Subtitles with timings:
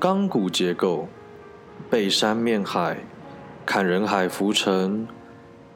[0.00, 1.08] 钢骨结构，
[1.90, 2.98] 背山面海，
[3.66, 5.06] 看人海浮沉。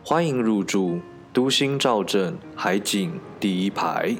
[0.04, 1.00] 欢迎入住
[1.32, 4.16] 都心兆镇海景第一排。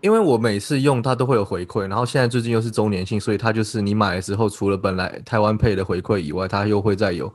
[0.00, 7.34] 因为我每次用它都会有回馈，然后现在最近又是周年庆，所以它就是你买的时候，除了本来台湾配的回馈以外，它又会再有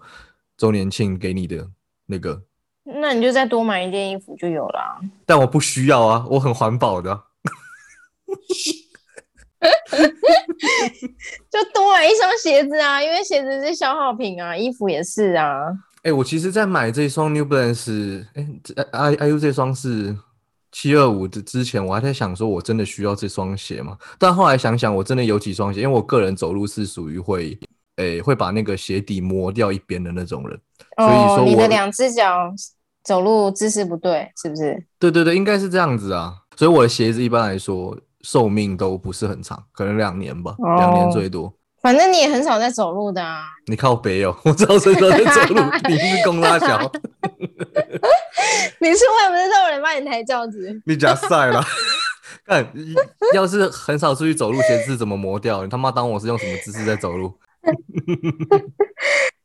[0.57, 1.67] 周年庆给你的
[2.05, 2.41] 那个。
[2.83, 5.01] 那你就再多买一件衣服就有了。
[5.25, 7.23] 但我不需要啊，我很环保的。
[11.51, 15.67] 就多买一双鞋子啊，因为鞋子是消耗品啊，衣服也是啊。
[16.03, 18.47] 哎，我其实，在买这双 New Balance，哎
[18.91, 20.17] ，I I U 这双是
[20.71, 23.95] 七二五的之前，我还在想说，我真的需要这双鞋吗？
[24.17, 27.55] 但后来想想，我真的有几双鞋，因为我个人走路是属于会，
[27.97, 30.59] 哎，会把那个鞋底磨掉一边的那种人。
[30.97, 32.51] 哦，你的两只脚
[33.03, 34.83] 走路姿势不对，是不是？
[34.97, 36.33] 对对对，应该是这样子啊。
[36.55, 37.95] 所以我的鞋子一般来说。
[38.23, 41.53] 寿命都不是很长，可能两年吧，两年最多。
[41.81, 43.43] 反正你也很少在走路的啊。
[43.65, 46.77] 你靠北哦， 我知道谁在走路，你是公拉小。
[48.79, 50.79] 你是为什么知道有人帮你抬轿子？
[50.85, 51.63] 你假晒了。
[52.45, 52.71] 看，
[53.33, 55.63] 要是很少出去走路，鞋子怎么磨掉？
[55.63, 57.33] 你他妈当我是用什么姿势在走路？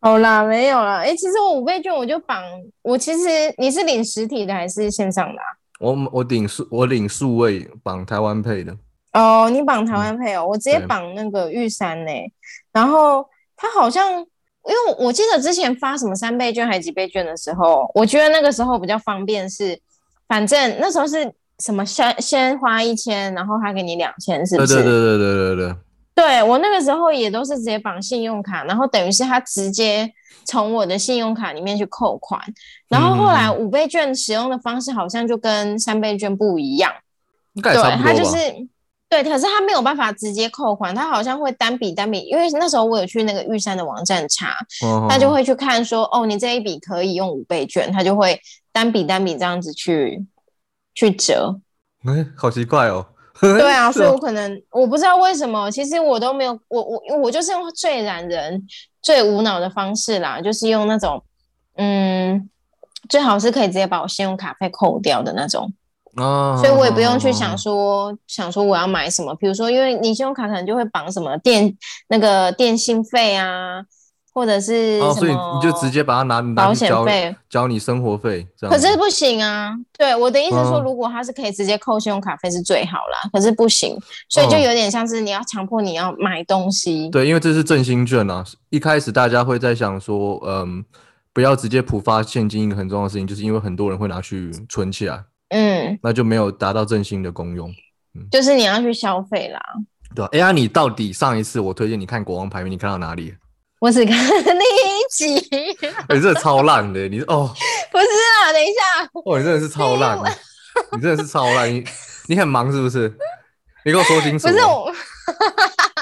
[0.00, 0.98] 好啦，没有啦。
[0.98, 2.42] 哎，其实我五倍券我就绑，
[2.82, 5.40] 我其实你是领实体的还是线上的？
[5.78, 8.74] 我我领数我领数位绑台湾配的
[9.12, 12.10] 哦，你绑台湾配哦，我直接绑那个玉山呢。
[12.72, 14.24] 然后他好像，因
[14.72, 19.78] 为我记得之前发什么三倍券还几倍券的时候，我觉得那个时候比较方便是，
[20.28, 24.74] 反正那时候是什么先先花一千，然后他给你两千，是不是？
[24.74, 25.76] 对对对对对对对。
[26.14, 30.12] 对我那个时候也都是直接绑信用卡，然后等于是他直接。
[30.44, 32.40] 从我的信用卡里面去扣款，
[32.88, 36.92] 然后后来五倍券使用的方式好像就跟三倍券不一样。
[37.62, 38.36] 对，它就是
[39.08, 44.56] 对，可是它没有办法直接扣款，它好像会单笔单笔，因为那时候我有去那个玉山的网站查，
[45.08, 48.38] 他就会去看说，哦，你这一笔可以用五倍券，他就会
[48.72, 50.26] 单笔单笔这样子去
[50.94, 51.58] 去折。
[52.04, 53.06] 哎，好奇怪哦。
[53.40, 58.62] 对啊，所以我可能我不知道为什么，其实我都没有，我我我就是用最懒人、
[59.02, 61.22] 最无脑的方式啦，就是用那种，
[61.76, 62.48] 嗯，
[63.08, 65.72] 最好是可以直接把我信用卡费扣掉的那种，
[66.16, 71.76] 哦，所以我也不用去想说想说我要买什么，比如说，因为你信用卡可能就会绑什么电
[72.08, 73.84] 那个电信费啊。
[74.36, 78.70] 或者是哦，所以你就直接把它拿保险费交你生活费，这样。
[78.70, 83.98] 可是不行啊，对我的意思是说，如果他是可以直接扣信用卡费是最好啦，可是不行，
[84.28, 87.08] 所以就有点像是你要强迫你要买东西。
[87.08, 90.84] 对，因为这是振兴券啊，一开始大家会在想说，嗯，
[91.32, 97.70] 不要直接普发现金，一个很重要的事情，就是因为很多人会拿去存起来，嗯，那就没有达到振兴的功用，
[98.14, 99.58] 嗯，就是你要去消费啦。
[100.14, 103.34] 对，哎呀，你到底上一次我推荐你看国王排名，你看到哪里？
[103.78, 105.34] 我只看第一集，
[106.08, 107.54] 你这超烂的，你哦，
[107.92, 110.18] 不是啊，等一下，哦，你真的是超烂，
[110.92, 111.84] 你真的是超烂，你
[112.26, 113.12] 你很忙是不是？
[113.84, 114.92] 你给我说清楚，不是我，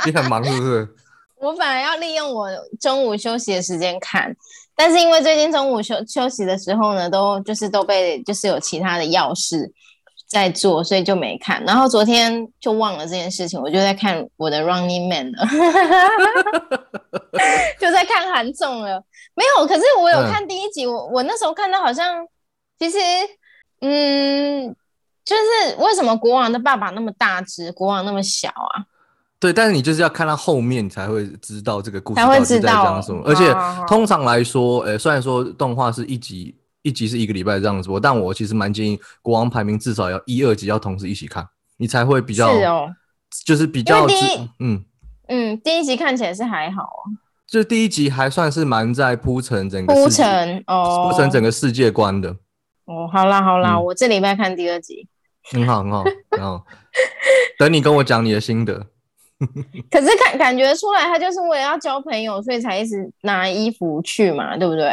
[0.06, 0.88] 你很忙是不是？
[1.40, 2.48] 我本来要利用我
[2.80, 4.34] 中午休息的时间看，
[4.76, 9.70] 但是因为最近中午休休息的时候呢，都就是都被就是有其他的要事。
[10.34, 11.62] 在做，所以就没看。
[11.64, 15.46] 然后昨天就忘了这件事情，我就在看我的 Running Man 了，
[17.80, 19.00] 就在看韩综了。
[19.36, 20.84] 没有，可是我有看第一集。
[20.86, 22.26] 我我那时候看到好像，
[22.78, 22.98] 其实，
[23.80, 24.74] 嗯，
[25.24, 28.82] 就是为什么国王的爸爸那么大只，国王那么小啊？
[29.38, 33.22] 对，但是你就是要看到后面才会知道这个故事才会知道什么。
[33.24, 33.54] 而且
[33.86, 36.56] 通常来说，呃，虽然说动画是一集。
[36.84, 42.94] 一集是一个礼拜这样子播，但我其实蛮建议国王排名至少要一二集要同时一起看，你才会比较是哦，
[43.46, 44.06] 就是比较
[44.58, 44.84] 嗯
[45.28, 47.02] 嗯，第一集看起来是还好啊，
[47.46, 52.36] 就第一集还算是蛮在铺陈整个铺陈哦，铺陈整个世界观的
[52.84, 53.08] 哦。
[53.10, 55.08] 好啦好啦，我这礼拜看第二集，
[55.50, 56.04] 很好很好，
[56.36, 56.62] 然后
[57.58, 58.86] 等你跟我讲你的心得。
[59.90, 64.92] 可是感感觉出来，他就是为了要交朋友，所以才一直拿衣服去嘛，对不对？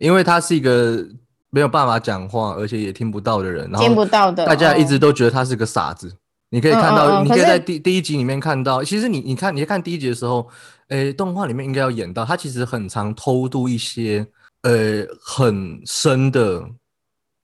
[0.00, 1.06] 因为他是一个
[1.50, 6.12] 没有办法讲话，而且也听不到的人，然后听不到的，大家一直都觉得他是个傻子。
[6.48, 10.48] 你可以看到，你可以在第第一集里面看到，其实你你看，你看第一集的时候，
[10.88, 14.26] 诶，动画里面应该要演到他其实很常偷渡一些
[14.62, 16.64] 呃很深的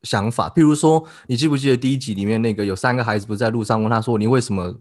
[0.03, 4.75] 想法，譬如说，你记不记得第一集里面那个有三个孩子不是在路上问他说，你为什么？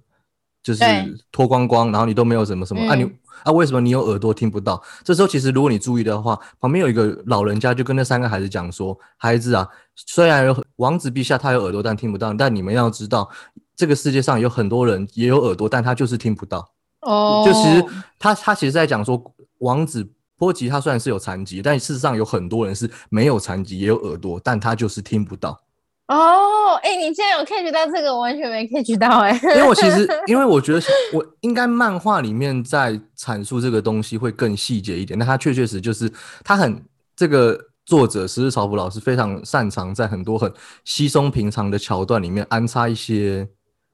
[0.64, 0.84] 就是
[1.32, 2.96] 脱光光，然后你都没有什么什么啊？
[2.96, 3.08] 你
[3.46, 4.82] 啊，为什么你有耳朵听不到？
[5.04, 13.30] 这时候其实如果你注意的话，旁边有一个老人家就跟那三个孩子讲说：“孩子啊，虽然有王子陛下他有耳朵，但听不到，但你们要知道，
[13.76, 16.68] 这个世界上有很多人也有耳朵，但他就是听不到。
[17.02, 17.86] 哦，就其实
[18.18, 19.22] 他他其实在讲说，
[19.60, 25.62] 王子波吉他虽然是有残疾，但事实上有很多人是没有残疾也有耳朵，但他就是听不到。
[26.08, 29.32] 哦，哎，你竟然有 catch 到这个，我完全没 catch 到哎。
[29.42, 30.82] 因为我其实， 因为我觉得
[31.14, 35.18] 我应该漫画里面在阐述这个东西会更细节一点。
[35.18, 36.12] 那他确确实就是
[36.44, 36.84] 他很
[37.16, 40.52] 这个作者石日朝普老师非常擅长在很多很
[40.84, 43.48] 稀松平常的桥段里面安插一些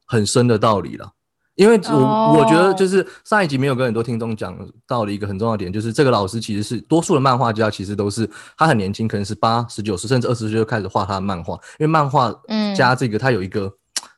[0.06, 1.14] 很深的道理了。
[1.62, 8.28] 因为我我觉得就是上一集没有跟很多听众讲到的一个很重要的点，就是这个老师其实是多数的漫画家其实都是
[8.58, 11.54] 他很年轻，可能是八十九岁甚至二十岁就开始画他的漫画。
[11.78, 12.34] 因为漫画
[12.76, 13.72] 家这个他有一个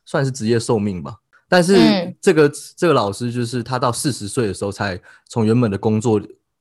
[0.06, 1.76] 算是职业寿命吧，但是
[2.18, 4.98] 这个这个老师就是他到四十岁的时候才
[5.28, 6.18] 从原本的工作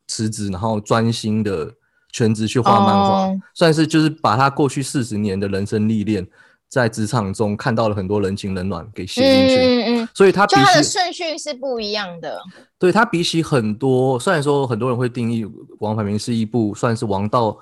[0.07, 1.71] 辞职，然后专心的
[2.11, 6.27] 全职去画漫画，算是就是把他过去四十年的人生历练。
[6.73, 12.41] 在职场中看到了很多人情冷暖，给写进去，嗯嗯所以他就他的顺序是不一样的。
[12.79, 15.45] 对他比起很多，虽然说很多人会定义
[15.77, 17.55] 《王牌明》是一部算是王道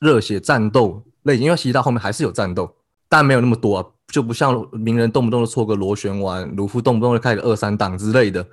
[0.00, 2.70] 热血战斗类型，因为其实到后面还是有战斗，
[3.08, 8.46] 但没有那么多，啊，就不像鸣人动不动就搓个螺旋丸，鲁夫动不动就开个二三档之类的。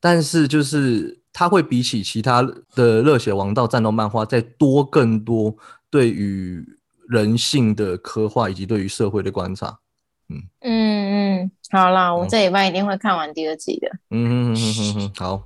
[0.00, 2.40] 但是就是他会比起其他
[2.74, 5.54] 的热血王道战斗漫画再多更多
[5.90, 6.77] 对于。
[7.08, 9.78] 人性的刻画以及对于社会的观察，
[10.28, 13.88] 嗯嗯嗯，好啦，我这礼拜一定会看完第二季的。
[14.10, 15.42] 嗯嗯嗯嗯嗯，好，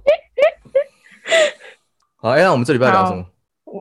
[2.16, 3.24] 好，哎，那我们这礼拜聊什么？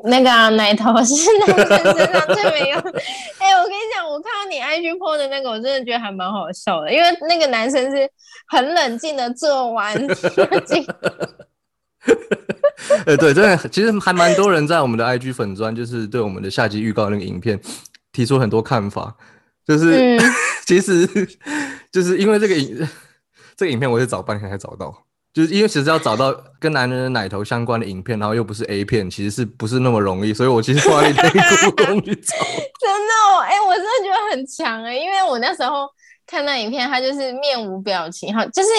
[0.06, 2.80] 那个奶头是男生身上最没用。
[2.80, 8.10] 哎，我跟你讲，我看到你 IG po 的那个，我真的觉得还蛮好笑的，因为那个男生是
[8.48, 9.94] 很冷静的做完。
[13.06, 17.60] 呃，对，真的，其实还蛮多人在我们的 IG 粉砖，就是对我们的下集预告那个影片
[18.12, 19.16] 提出很多看法。
[19.66, 20.18] 就是，
[20.66, 21.08] 其实
[21.92, 22.88] 就是因为这个影
[23.56, 25.06] 这个影片，我是找半天才找到。
[25.34, 30.34] 就是因为其实要找到跟男人的奶头相关的影片，然后又不是 A 片，其实是不是那么容易？
[30.34, 32.36] 所以我其实花了一天苦 功去找。
[32.36, 35.88] 真的，哎，我真的觉得很强哎，因为我那时候
[36.28, 38.70] 看那影片，他就是面无表情，哈，就是。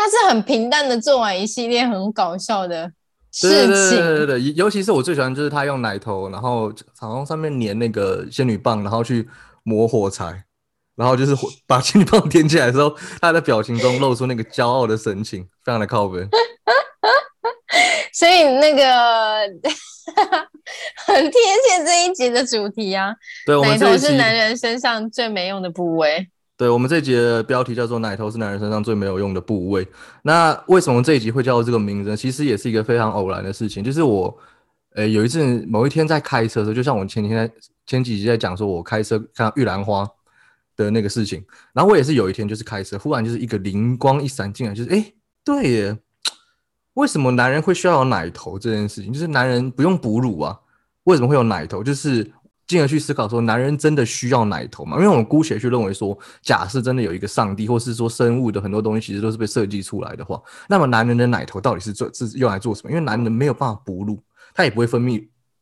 [0.00, 2.90] 他是很平淡的做完一系列很搞笑的
[3.30, 9.28] 事情，对对对对尤其是我最喜欢就是他用奶头，然后好像上面粘那个仙女棒，然后去
[9.62, 10.42] 磨火柴，
[10.96, 11.36] 然后就是
[11.68, 16.26] 把仙女棒点起来的时候，他的表情中露出那个骄傲的神情，非常的靠背。
[18.14, 18.82] 所以那个
[21.06, 23.14] 很贴切这一集的主题啊，
[23.44, 26.26] 对，奶头是男人身上最没用的部位。
[26.60, 29.88] 对我们这一集的标题叫做“奶头是男人身上最没有用的部位”。
[30.20, 32.14] 那为什么这一集会叫这个名字？
[32.14, 33.82] 其实也是一个非常偶然的事情。
[33.82, 34.38] 就是我，
[34.90, 37.50] 呃，有一次某一天在开车的时候，就像我前几天
[37.86, 40.06] 前几集在讲说，我开车看到玉兰花
[40.76, 41.42] 的那个事情。
[41.72, 45.02] 然后我也是有一天就是开车，忽然就是一个灵光一闪进来，就是哎，
[45.42, 45.98] 对耶，
[46.92, 49.10] 为什么男人会需要有奶头这件事情？
[49.10, 50.60] 就是男人不用哺乳啊，
[51.04, 51.82] 为什么会有奶头？
[51.82, 52.30] 就是。
[52.70, 54.96] 进而去思考说，男人真的需要奶头吗？
[54.98, 62.90] 因为我们姑且去认为说，假设真的有一个上帝，或是说生物的很多东西其实都是被设计出来的话，那么男人的奶头到底是做是用来做什么？
[62.90, 64.22] 因为男人没有办法哺乳，
[64.54, 65.14] 他也不会分泌，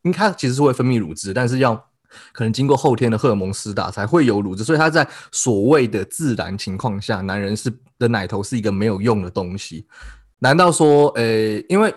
[0.02, 1.74] 因为他其实是会分泌乳汁，但是要
[2.32, 9.86] 可能经过后天的荷尔蒙施打才会有乳汁，所以他在所谓的自然情况下，男人是的奶头是一个没有用的东西。
[10.40, 11.94] 难道说，诶，因为？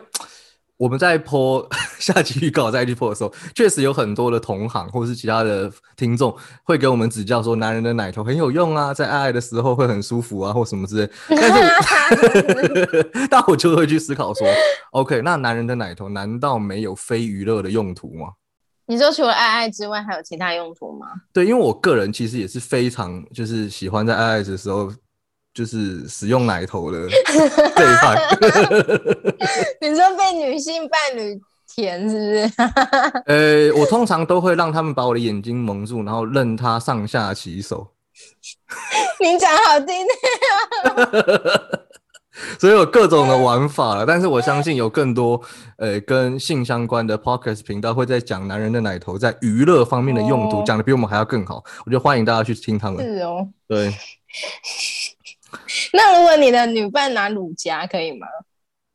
[0.82, 1.70] 我们在播
[2.00, 11.12] 下集预告，在去播的时候，确实有很多的同行或者是其他的听众会给我们指教说，男人的奶头很有用啊，在爱爱的时候会很舒服啊，或什么之类。
[11.30, 14.48] 但是， 但我就会去思考说
[14.94, 18.30] ，OK，那男人的奶头难道没有非娱乐的用途吗？
[18.88, 21.06] 你说除了爱爱之外，还有其他用途吗？
[21.32, 24.92] 对，因为我个人其实也是非常就是喜欢在爱爱的时候。
[25.54, 27.08] 就是使用奶头的
[27.76, 28.16] 这一块。
[29.82, 31.40] 你说被女性伴侣
[31.74, 32.54] 舔是不是？
[33.28, 37.88] 呃，我通常都会让他们把我的眼睛蒙住，然后任他上下其手。
[39.20, 41.80] 你讲好听的
[42.58, 45.40] 所以有各种的玩法了，但是我相信有更多
[45.78, 51.64] 呃跟性相关的 podcast 频道会在讲男人的奶头在娱乐方面的用途，讲的比我们还要更好。
[51.86, 53.06] 我就欢迎大家去听他们。
[53.06, 53.94] 是哦，对。
[55.94, 58.28] 那如果你的女伴拿乳夹可以吗？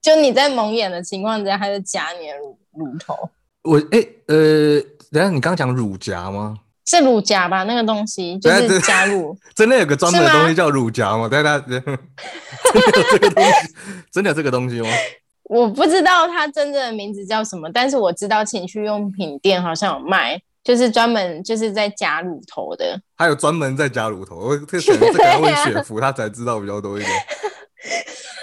[0.03, 3.17] 就你在蒙眼的情况之下，她就夹你的乳乳头。
[3.63, 6.57] 我哎呃，等下你刚讲乳夹吗？
[6.87, 7.65] 是乳夹吧？
[7.65, 9.37] 那个东西就是加入。
[9.57, 11.29] 真的有个专门的东西叫乳夹吗？
[11.29, 13.75] 大家真的有这个东西？
[14.13, 14.89] 真的有这个东西吗？
[15.49, 20.41] 我不知道它真正的名字叫什么，但是我知道情趣用品店好像有卖。
[20.67, 27.13] 就是专门就是在夹乳头的，还有专门在夹乳头，我这可能这可能问 雪芙，他才知道比较多一点。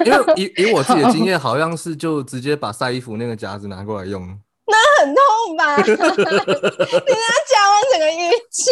[0.05, 4.21] 因为以以我自己的经验，好像是就直接把晒衣服那个夹子拿过来用，
[4.65, 5.75] 那很痛吧？
[5.83, 8.63] 你那夹完整个淤青。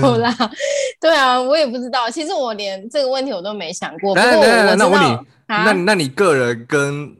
[0.00, 0.32] 好啦，
[1.00, 2.08] 对啊，我也不知道。
[2.08, 4.14] 其实我连这个问题我都没想过。
[4.14, 5.18] 不过我那我问你，
[5.48, 7.12] 那那你个人跟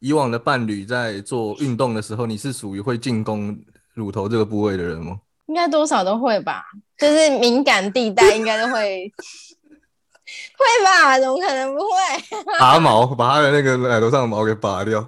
[0.00, 3.58] 以往的伴侣在做运动的时候，你是属于会进攻
[3.94, 5.18] 乳头这个部位的人吗？
[5.46, 6.64] 应该多少都会吧，
[6.98, 9.10] 就是敏感地带应该都会，
[10.58, 11.18] 会吧？
[11.20, 11.88] 怎么可能不会？
[12.58, 15.00] 拔毛，把他的那个奶头上的毛给拔掉，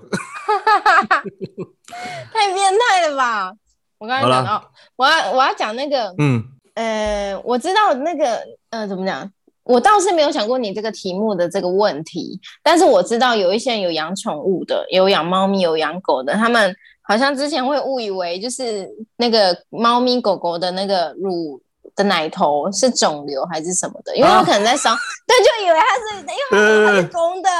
[2.32, 3.52] 太变态了吧！
[3.98, 6.44] 我刚才讲到，我要我要讲那个，嗯。
[6.74, 8.40] 呃，我知道那个，
[8.70, 9.28] 呃，怎么讲？
[9.68, 21.60] 我倒是没有想过你这个题目的这个问题，但是我知道有一些人有养宠物的，有养猫咪，有养狗的，他们好像之前会误以为就是那个猫咪狗狗的那个乳。
[21.98, 24.16] 的奶头是肿瘤还是什么的？
[24.16, 24.94] 因为我可能在烧，
[25.26, 27.50] 对，就以为他是，因为他是公的，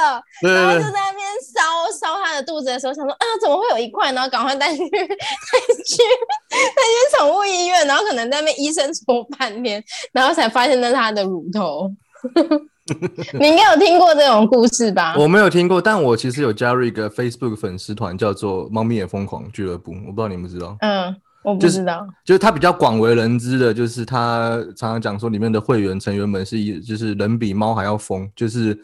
[0.41, 1.61] 然后就在那边烧
[1.99, 4.13] 烧他的肚子的时候，想说啊，怎么会有一块？
[4.13, 6.01] 然后赶快带去带去
[6.49, 11.91] 带去宠物医院，然后可能在那边医生搓半天，然后才发现那是他的乳头。
[13.39, 15.15] 你应该有听过这种故事吧？
[15.17, 20.75] 我没有听过，但我其实有加入一个 Facebook 粉丝团，叫做“猫咪也疯狂俱乐部”，我不知道你们知道？
[20.79, 21.15] 嗯。
[21.43, 28.77] 我不知道，就是他比较广为人知的，就是他常常讲说里面的会员成员们是一，就是人比猫还要疯，就是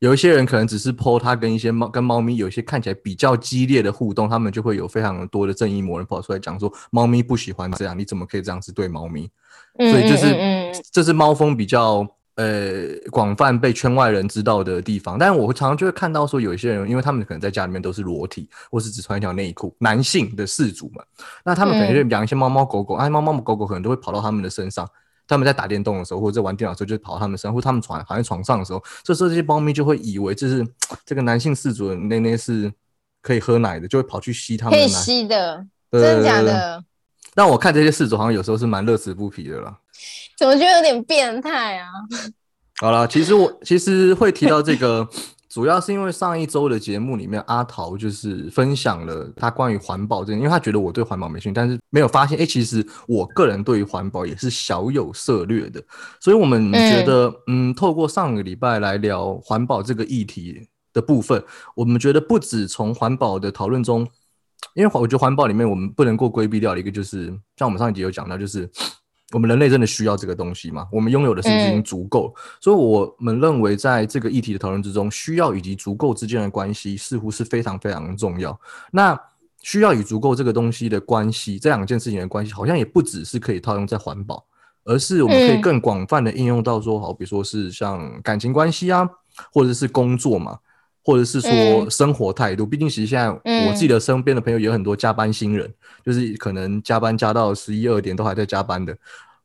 [0.00, 9.30] 有一些人可能只是 po 他跟一些猫跟猫咪有一些看起来比较激烈的互动，他们就会有非常多的正义魔人跑出来讲说猫咪不喜欢这样，你怎么可以这样子对猫咪？
[9.78, 12.06] 所以就是这是猫疯比较。
[12.36, 21.04] 呃，广泛被圈外人知道的地方，但是我常常就会看到说，有一些人，因为他们可能在家里面都是裸体，或是只穿一条内裤，男性的氏族们，
[21.44, 24.88] 那他们可能就养一些猫猫狗狗，哎，猫猫狗狗可能都会跑到他们的身上，
[25.28, 30.66] 他们在打电动的时候，或者在玩电脑的时候，就跑到他们身上，或他们床躺在床上的时候，这时候这些猫咪就会以为这是
[31.04, 32.72] 这个男性氏族的内内是
[33.20, 36.82] 可以喝奶的，就会跑去吸他们的奶，可以吸的，真的假的？
[37.34, 39.76] 但我看这些氏族好像有时候是蛮乐此不疲的啦。
[40.42, 41.86] 怎么觉得有点变态啊？
[42.80, 45.08] 好了，其实我其实会提到这个，
[45.48, 55.80] 主要是因为上一周的节目里面，阿桃就是分享了他关于环保这，因为他觉得我对环保没兴趣，但是没有发现，哎，其实我个人对于环保也是小有涉略的。
[56.18, 61.40] 所以我们觉得，嗯，透过上个礼拜来聊环保这个议题的部分，
[61.76, 64.04] 我们觉得不止从环保的讨论中，
[64.74, 68.68] 因为我觉得环保里面我们不能够规避掉的一个，就是像我们上一集有讲到，就是。
[69.32, 70.86] 我们人类真的需要这个东西吗？
[70.92, 72.34] 我们拥有的是不是已经足够？
[72.60, 78.58] 所以我们认为，在这个议题的讨论之中，需要以及足够之间的关系似乎是非常非常重要。
[78.90, 79.18] 那
[79.62, 84.44] 需要与足够这个东西的关系，这两件事情的关系，好像也不只是可以套用在环保，
[84.84, 89.08] 而是我们可以更广泛的应用到说，好比如说是像感情关系啊，
[89.52, 90.58] 或者是工作嘛。
[91.04, 95.68] 或者是说生活态度，毕竟其实现在我自己的身边的朋友也有很多加班新人，
[96.04, 98.96] 就是可能加班加到十一二点都还在加班的。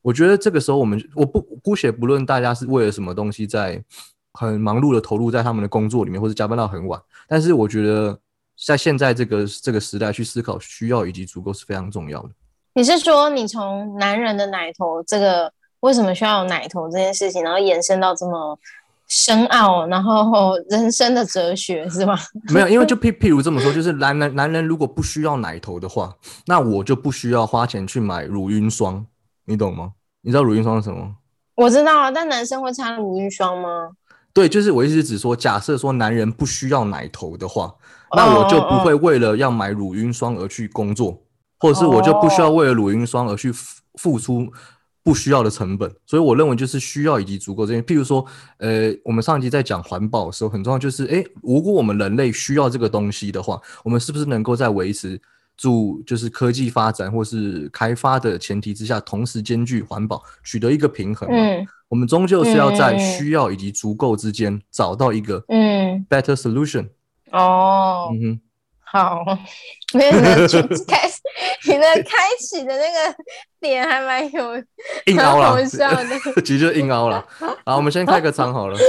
[0.04, 3.84] 我觉得这个时候我们我不姑且不论大家是为了什么东西在
[4.34, 8.18] 很忙碌的投入在他们的工作里面，或者加班到很晚，但是我觉得
[8.64, 12.30] 在现在这个这个时代去思考需要以及足够是非常重要的。
[12.76, 18.58] 你是说你从男人的奶头这个为什么需要有奶头这件事情，然后延伸到这么？
[19.08, 22.18] 深奥，然后人生的哲学是吗？
[22.54, 26.14] 没有，因为就譬譬如这么说，就是男人男人如果不需要奶头的话，
[26.46, 29.06] 那我就不需要花钱去买乳晕霜，
[29.46, 29.92] 你懂吗？
[30.22, 31.16] 你知道乳晕霜是什么？
[31.56, 33.90] 我知道啊，但男生会擦乳晕霜吗？
[34.34, 37.74] 对，就是我意思只说，假设说男人不需要奶头的话，
[38.16, 41.18] 那我就不会为了要买乳晕霜而去工作，
[41.60, 43.52] 或者是我就不需要为了乳晕霜而去
[43.96, 44.52] 付出。
[45.08, 47.82] 不需要的成本，所以我认为就是需要以及足够这些。
[47.82, 48.26] 譬如说，
[48.58, 55.18] 呃，我们上一集在讲环保的时候，很重要就是，诶，如果我们人类需要这个东西的话，我们是不是能够在维持
[55.56, 61.30] 住就是科技发展或是开发的前提之下，同时兼具环保，取得一个平衡？
[61.32, 66.86] 嗯，我们终究是要在需要以及足够之间找到一个嗯 better solution。
[67.32, 68.42] 哦，嗯哼。
[68.90, 69.22] 好，
[69.94, 70.64] 没有开始，
[71.66, 73.16] 你的开启的那个
[73.60, 74.56] 点还蛮有
[75.08, 75.62] 硬凹了，
[76.46, 77.28] 其实就硬凹了。
[77.66, 78.80] 好，我们先开个场好了。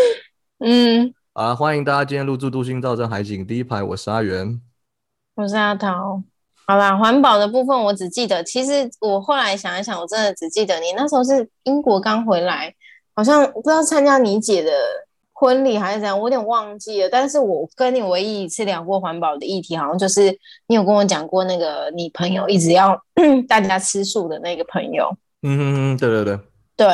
[0.64, 4.60] 嗯，啊，欢迎大家今天入住都心造镇海景第一排，我是阿元，
[5.34, 6.22] 我是阿桃。
[6.64, 12.72] 好啦，环保的部分我只记得，其实我后来想一想，我真的只记得你那时候是英国刚回来，
[13.16, 14.70] 好像不知道参加你姐的。
[15.38, 17.08] 婚礼还是怎样，我有点忘记了。
[17.08, 23.00] 但是我跟你唯一一次聊过环保的议题，好像就是你有跟我讲过那个你朋友一直要
[23.48, 25.08] 大家吃素的那个朋友。
[25.42, 26.38] 嗯嗯嗯，对对对
[26.76, 26.86] 对。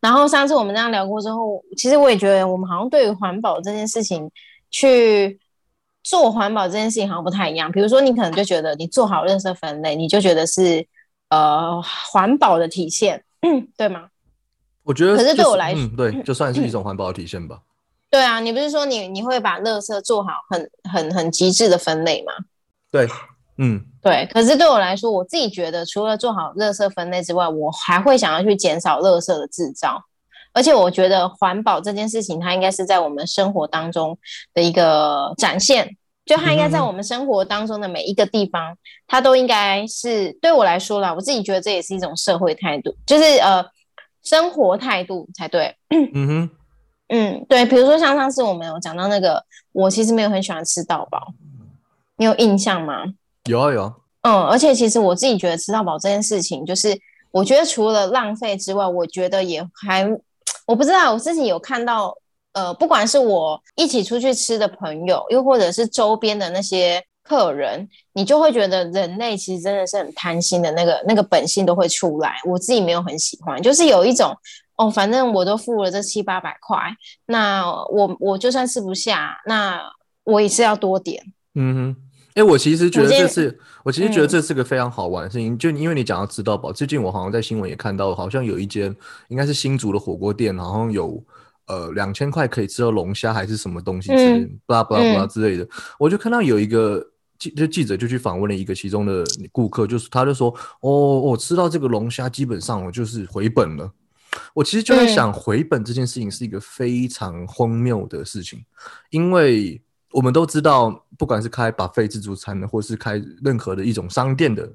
[0.00, 4.30] 然后上次我们这样聊过之后，其实我也觉得我们好像对于环保这件事情
[4.70, 5.38] 去。
[6.04, 10.86] 做环保这件事情好像不太一样，比如说你可能就觉得你做好垃圾分类，你就觉得是
[11.28, 13.22] 呃环保的体现，
[13.76, 14.06] 对吗？
[14.84, 17.60] 我觉得，可是对我来说，对，就算是一种环保的体现吧。
[18.10, 22.32] 对啊，你不是说你你会把垃圾做好很很很极致的分类吗？
[22.90, 23.06] 对，
[23.58, 24.26] 嗯，对。
[24.32, 30.02] 可是对我来说，我自己觉得除了做好垃圾分类之外，我还会想要去减少垃圾的制造。
[30.54, 34.18] 而且我觉得环保这件事情，它应该是在我们生活当中
[34.54, 43.64] 的一个展现，就它应该在我们生活当中的每一个地方，它都应该是对我来说啦，我自己觉得这也是一种社会态度，就是呃
[44.24, 45.76] 生活态度才对。
[46.14, 46.50] 嗯哼，
[47.08, 51.32] 嗯，对，比如说像上次我们有讲到那个，我其实没有很喜欢吃到饱，
[52.16, 53.04] 你有印象吗？
[53.44, 53.94] 有啊有啊。
[54.22, 56.98] 嗯，而且其实我自己觉得吃到饱这件事情，就是
[57.30, 60.08] 我觉得除了浪费之外，我觉得也还。
[60.66, 62.14] 我不知道，我自己有看到，
[62.52, 72.34] 呃，不管是我一起出去吃的朋友，又或者是周边的那些客人，你就会觉得人类其实真的是很贪心的那个那个本性都会出来。
[72.44, 74.36] 我自己没有很喜欢，就是有一种
[74.78, 76.78] 哦，反正我都付了这七八百块，
[77.26, 79.82] 那我我就算吃不下，那
[80.24, 81.22] 我也是要多点。
[81.54, 81.96] 嗯哼。
[82.34, 85.58] 哎，我其实觉得这是，我其实觉得这是个非常好玩的事情。
[85.58, 88.94] 就因为你讲到吃到饱，最近我好像在新闻也看到，好像有一间
[89.26, 91.20] 应该是新竹的火锅店，好像有
[91.66, 95.68] 呃两千块可以吃到龙虾还是什么东西之类，巴拉巴拉巴拉之类的。
[95.98, 97.04] 我就看到有一个
[97.40, 103.90] 记，就记者就去访问了一个其中的顾客，就是他就说，哦，我吃到这个龙虾，基本上我就是回本了。
[104.54, 108.64] 我其实就在想，回本这件事情是一个非常荒谬的事情，
[109.10, 109.80] 因为。
[110.12, 114.66] 我们都知道，不管是开 buffet 自助餐的，或是开任何的一种商店的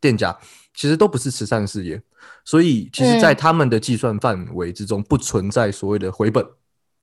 [0.00, 0.34] 店家，
[0.74, 2.00] 其实都不是慈善事业，
[2.46, 6.42] 所以其实，在他们的计算范围之中，不存在所谓的回本，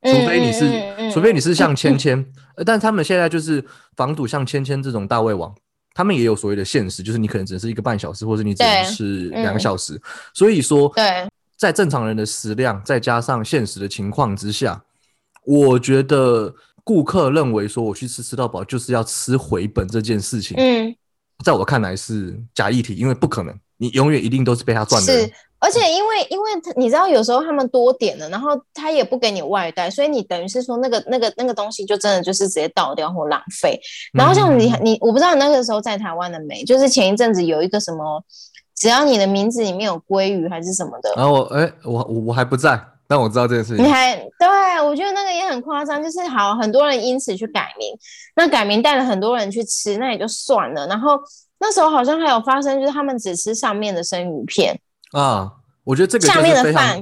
[0.01, 2.25] 除非你是，除非你是像芊芊，
[2.65, 3.63] 但他们现在就是
[3.95, 5.53] 防堵像芊芊这种大胃王，
[5.93, 10.01] 他们也有所谓的限时，就是你可能只是一个半小时，或者你只能是两个小时，
[10.33, 10.91] 所以说，
[11.57, 14.83] 在正常人的食量再加上现实的情况之下，
[15.45, 16.53] 我觉得。
[16.87, 20.95] 顾客认为说我去吃吃到饱就是要吃回本这件事情，嗯，
[21.43, 25.11] 在我看来是假议题，因为不可能，你永远一定都是被他赚的。
[25.11, 33.77] 是，而且因为因为你知道有时候他们多点了，然后他也不给你外带，所以你等于是说那个那个那个东西就真的就是直接倒掉或浪费。
[34.13, 38.23] 然后像你你我不知道你那个时候在台湾的没，就是前一阵子有一个什么，
[38.77, 41.13] 只要你的名字里面有鲑鱼还是什么的。
[41.15, 42.79] 然后我哎我我我还不在。
[43.09, 47.97] 但我知道这件事情，你还对我觉得那个也很夸张，就是好很多人因此去改名，
[48.35, 50.85] 那改名带了很多人去吃，那也就算了。
[50.87, 51.17] 然后
[51.57, 54.77] 那时候好像还有发生，就是他们只吃上面的生鱼片
[55.13, 55.49] 啊，
[55.85, 57.01] 我觉得这个下面的饭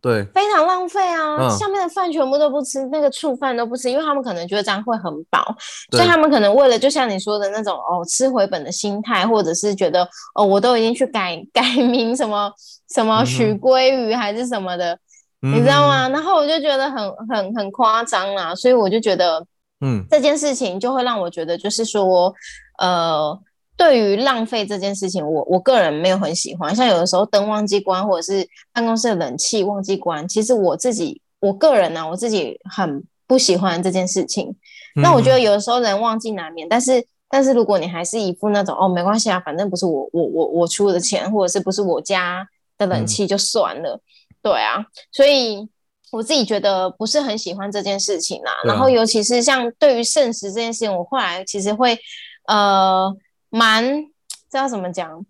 [0.00, 0.24] 对。
[0.34, 5.54] 非常浪费啊，下面的饭全部都不吃，那个醋饭都不吃，因为他们可能觉得这样会很饱，
[5.92, 12.52] 所以他们可能为了就像你说的那种哦吃回本的心态，或者是觉得哦我都已经去改改名什么
[12.94, 14.98] 什么许鲑鱼还是什么的。
[15.42, 16.06] 你知道吗？
[16.10, 19.42] 然后我就觉得很很很夸张啊，所以我就觉得，
[19.80, 22.30] 嗯，这件事情就会让我觉得，就是说，
[22.78, 23.40] 呃，
[23.80, 26.76] 对于浪费这件事情，我我个人没有很喜欢。
[26.76, 34.54] 像有的时候灯忘记关，或者是办公室的冷气忘记关，其实我自己我个人呢，我自己很不喜欢这件事情。
[34.96, 43.98] 那我觉得有的时候人忘记难免，但是但是如果你还是一副那种哦没关系啊，反正不是我我我我出的钱，或者是不是我家的冷气就算了。
[44.42, 45.66] 对啊，所以
[46.12, 48.52] 我自己觉得不是很喜欢这件事情啦。
[48.66, 51.98] 然后，尤其是像对于圣食这件事情，我后来其实会
[52.46, 53.10] 呃
[53.50, 54.02] 蛮
[54.50, 55.26] 知道怎么讲，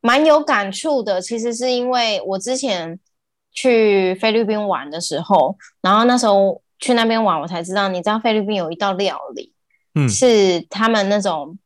[0.00, 1.20] 蛮有感触的。
[1.20, 2.98] 其实是因为我之前
[3.52, 9.52] 去菲律宾玩的时候，然后那时候去那边玩，我才知道，你知道菲律宾有一道料理，
[9.94, 11.58] 嗯，是他们那种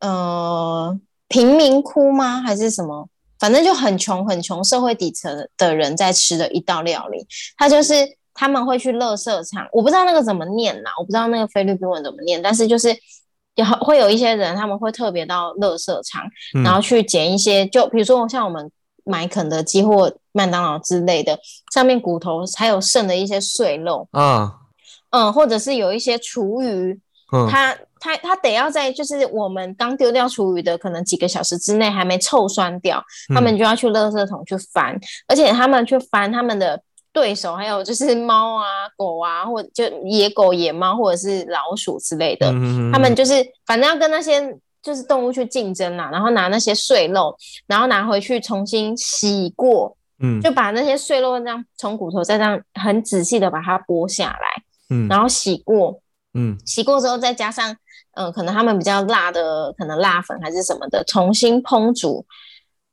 [0.00, 2.40] 呃贫民窟吗？
[2.40, 3.08] 还是什么？
[3.38, 7.94] 反正就很穷很穷，社会底层的人在吃的一道料理，他就是
[8.34, 12.96] 他们会去乐色场，我不知道那个怎么念啦，我不知道那个菲律宾文怎么念，但是就是
[13.54, 16.22] 有会有一些人，他们会特别到乐色场，
[16.64, 18.70] 然后去捡一些，就比如说像我们
[19.04, 21.38] 买肯德基或麦当劳之类的，
[21.72, 24.52] 上面骨头还有剩的一些碎肉啊，
[25.10, 27.00] 嗯，或者是有一些厨余，
[27.32, 27.48] 嗯。
[27.48, 27.76] 他。
[28.04, 33.00] 他他得要在就是我们刚丢掉厨余的可能几个小时之内还没臭酸掉，
[33.32, 38.64] 他们就要去垃圾桶去翻，而且他们去翻他们的对手，还有就是猫啊、
[38.96, 42.46] 狗啊，或者就野狗、野猫，或者是老鼠之类的，
[42.92, 43.34] 他们就是
[43.66, 56.00] 反正要跟那些就是动物去竞争啦，然后拿那些碎肉，然后拿回去重新洗过，嗯，就把那些碎肉这样从骨头再这样很仔细的把它剥下来，嗯，然后洗过，
[56.32, 57.76] 嗯，洗过之后再加上，
[58.14, 62.24] 嗯，可能他们比较辣的，可能辣粉还是什么的，重新烹煮，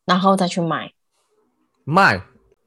[0.05, 0.91] 然后再去卖，
[1.86, 2.21] 卖。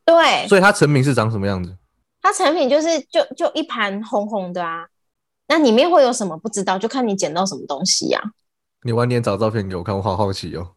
[0.04, 1.76] 对，所以它成品是长什么样子？
[2.20, 4.86] 它成品就是就就一盘红红的啊，
[5.48, 8.20] 那里面会有什么不知道，就看你捡到什么东西呀。
[8.84, 10.72] 你晚点找照片给我看，我好好奇哦。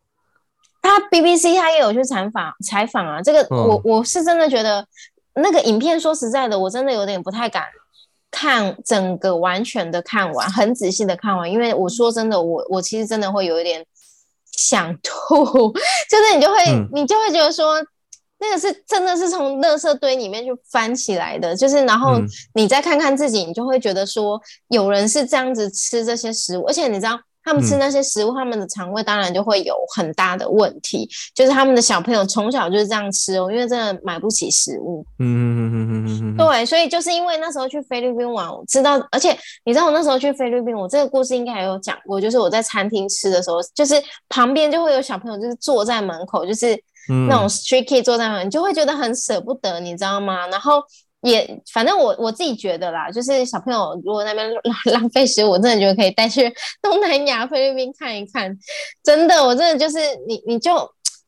[0.82, 4.88] 他 BBC 他也有去采访采访啊，这个我我是真的觉得
[5.36, 7.64] 那个影片，说实在的，我真的有点不太敢
[8.32, 13.86] 看整个完全的看完，很仔细的看完，因为我说真的，我我其实真的会有一点
[14.52, 15.72] 想吐，
[16.10, 16.58] 就是你就会
[16.92, 17.76] 你就会觉得说。
[18.38, 22.20] 那个是真的是从垃圾堆里面去翻起来的，就是然后
[22.54, 35.06] 你再看看自己，你就会觉得说有人是这样子吃这些食物，而且你知道他们吃那些食物，他们的肠胃当然就会有很大的问题，就是他们的小朋友从小就是这样吃哦，因为真的买不起食物。
[35.20, 43.96] 嗯嗯嗯嗯嗯嗯对，所以就是因为那时候去菲律宾玩，我知道，而且你知道我那时候去菲律宾，我这个故事应该还有讲过，就是我在餐厅吃的时候，就是
[44.28, 46.78] 旁边就会有小朋友就是坐在门口，就是。
[47.30, 50.48] 那种 street kid 坐在那，你就会觉得很舍不得，你知道吗？
[50.48, 50.84] 然后
[51.22, 58.56] 也反正我我自己觉得啦，就是小朋友如果那边 浪浪费食物，我真的觉得可以带去 东南亚菲律宾看一看。
[59.04, 60.76] 真的，我真的就是你你就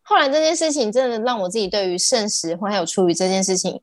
[0.01, 3.79] 后来这件事情真的让我自己对于剩食或还有厨余这件事情，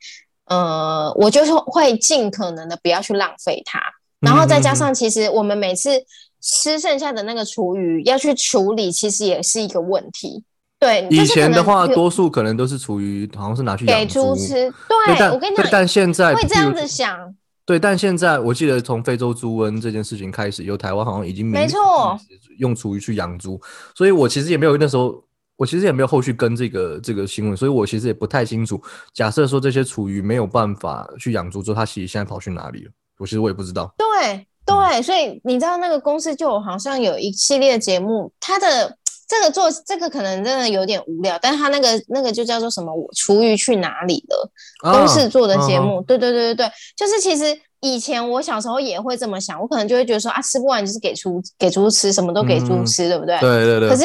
[0.47, 3.81] 呃，我就是会尽可能的不要去浪费它。
[4.21, 6.03] 然后再加上，其实我们每次
[6.41, 10.45] 吃剩下的那个厨余要去处理，其实也是一个问题。
[10.85, 14.71] 对，以前的话，多数可能都是处于好像是拿去给猪吃。
[14.87, 17.35] 对，我跟你讲，但现在会这样子想。
[17.65, 22.21] 对，但现在我记得从非洲猪瘟这件事情开始，有台湾好像已经没错
[22.59, 23.59] 用厨余去养猪，
[23.95, 25.25] 所以我其实也没有那时候，
[25.57, 28.79] 我其实也没有后续跟这个这个新闻，所以我其实也不太清楚。
[29.15, 32.91] 假设说这些厨余没有办法去养猪之后，它其实现在跑去哪里了？
[33.17, 33.91] 我其实我也不知道。
[33.97, 38.99] 对对，所以你知道那个公司就好像有一系列节目，它的。
[39.27, 42.93] 这个做这个可能真的有点无聊，但是他那个那个就叫做什么？
[43.17, 44.51] 厨余去哪里了？
[44.83, 53.39] 公式做的节目，对对对对对，就是其实以前我小时候也会这么想，我可能就会觉得说啊，吃不完就是给猪给猪吃，什么都给猪吃，对不对？
[53.41, 53.89] 对对对。
[53.89, 54.05] 可是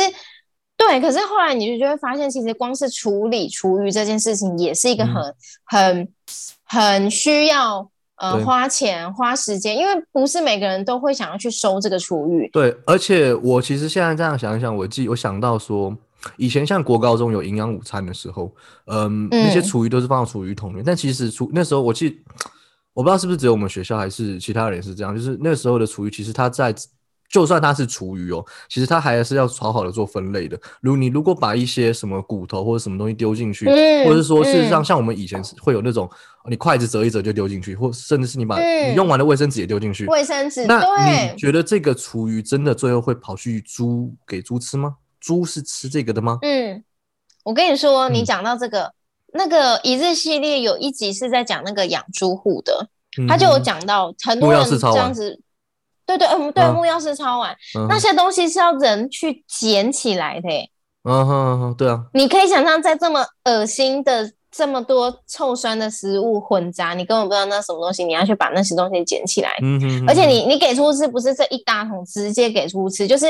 [0.77, 6.07] 对，可是后来你就就会发现，其实光是处理厨余这件事情，也是一个很很
[6.63, 7.89] 很需要。
[8.19, 12.47] 呃，花钱花时间，因为不是每个人都会想要去收这个厨余。
[12.49, 15.95] 对，而且我其实现在这样想一想，我记我想到说，
[16.37, 18.53] 以前像国高中有营养午餐的时候，
[18.85, 20.83] 嗯，那些厨余都是放到厨余桶里面。
[20.85, 22.19] 但其实厨那时候，我记
[22.93, 26.75] 我不知道是不是只有我们学校还是其他人是这样，就是那时候的厨余其实它在。
[27.29, 30.59] 就算它是厨余哦，其实它还是要好好的做分类的。
[30.81, 33.65] 如你如果把一些什么骨头或者什么东西丢进去，
[34.03, 36.09] 或者是说事实上像我们以前会有那种，
[36.49, 40.07] 你筷子折一折就丢进去，或甚至是你把你用完的卫生纸也丢进去。
[40.07, 44.95] 卫生纸，那你觉得这个厨余真的最后会跑去猪给猪吃吗？
[45.19, 46.39] 猪是吃这个的吗？
[46.41, 46.83] 嗯，
[47.43, 48.91] 我跟你说，你讲到这个，
[49.33, 52.89] 那个一日系列有一集是在讲那个养猪户的，
[53.27, 55.39] 他就有讲到很多人这样子。
[56.17, 57.55] 对对嗯对木钥匙抄完
[57.87, 60.49] 那些东西是要人去捡起来的，
[61.03, 73.27] 嗯哼哼对啊，你可以想象在这么恶心的这么多臭酸的食物混杂，你根本不知道那什么东西，你要去把那些东西捡起来，嗯哼，而且你你给出吃不是这一大桶直接给出吃，就是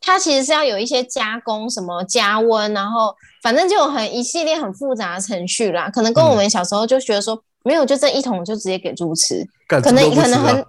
[0.00, 10.64] 它其实是要有一些加工，什么加温，然后反正就有很一系列很复杂的程序啦，可能跟我们小时候就觉得说没有就这一桶就直接给猪吃，可能可能很。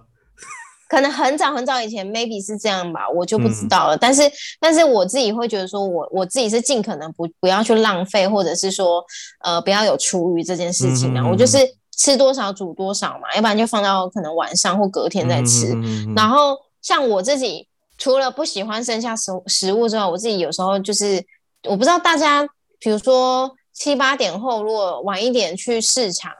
[0.88, 3.96] 可能很早很早以前，maybe 是这样吧，我就不知道了。
[3.96, 4.22] 但是，
[4.60, 9.04] 但是我自己会觉得说，我我自己是尽可能不不要去浪费，或者是说，
[9.42, 11.28] 呃，不要有厨余这件事情啊。
[11.28, 11.58] 我就是
[11.96, 15.74] 吃多少煮多少嘛，要不然就放到可能晚上或隔天再吃。
[16.14, 17.66] 然后，像我自己，
[17.98, 21.24] 除了不喜欢剩下食食物之外，我自己有时候就是，
[21.64, 22.46] 我不知道大家，
[22.78, 26.30] 比如说七八点后，如果晚一点去市场。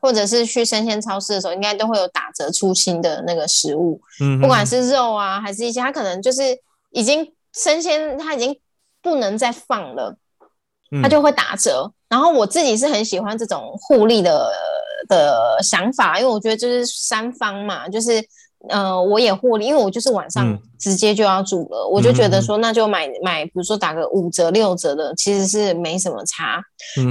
[0.00, 4.00] 或者是去生鲜超市的时候，应该都会有打折出新的那个食物，
[4.40, 6.42] 不管是肉啊，还是一些它可能就是
[6.90, 8.58] 已经生鲜，它已经
[9.02, 10.16] 不能再放了，
[11.02, 11.92] 它就会打折。
[12.08, 14.50] 然后我自己是很喜欢这种互利的
[15.08, 18.24] 的想法，因为我觉得就是三方嘛，就是
[18.68, 26.62] 呃我也获利，因为我就是晚上直接就要煮了，我就觉得说那就买买，比如说打个五折六折的，其实是没什么差。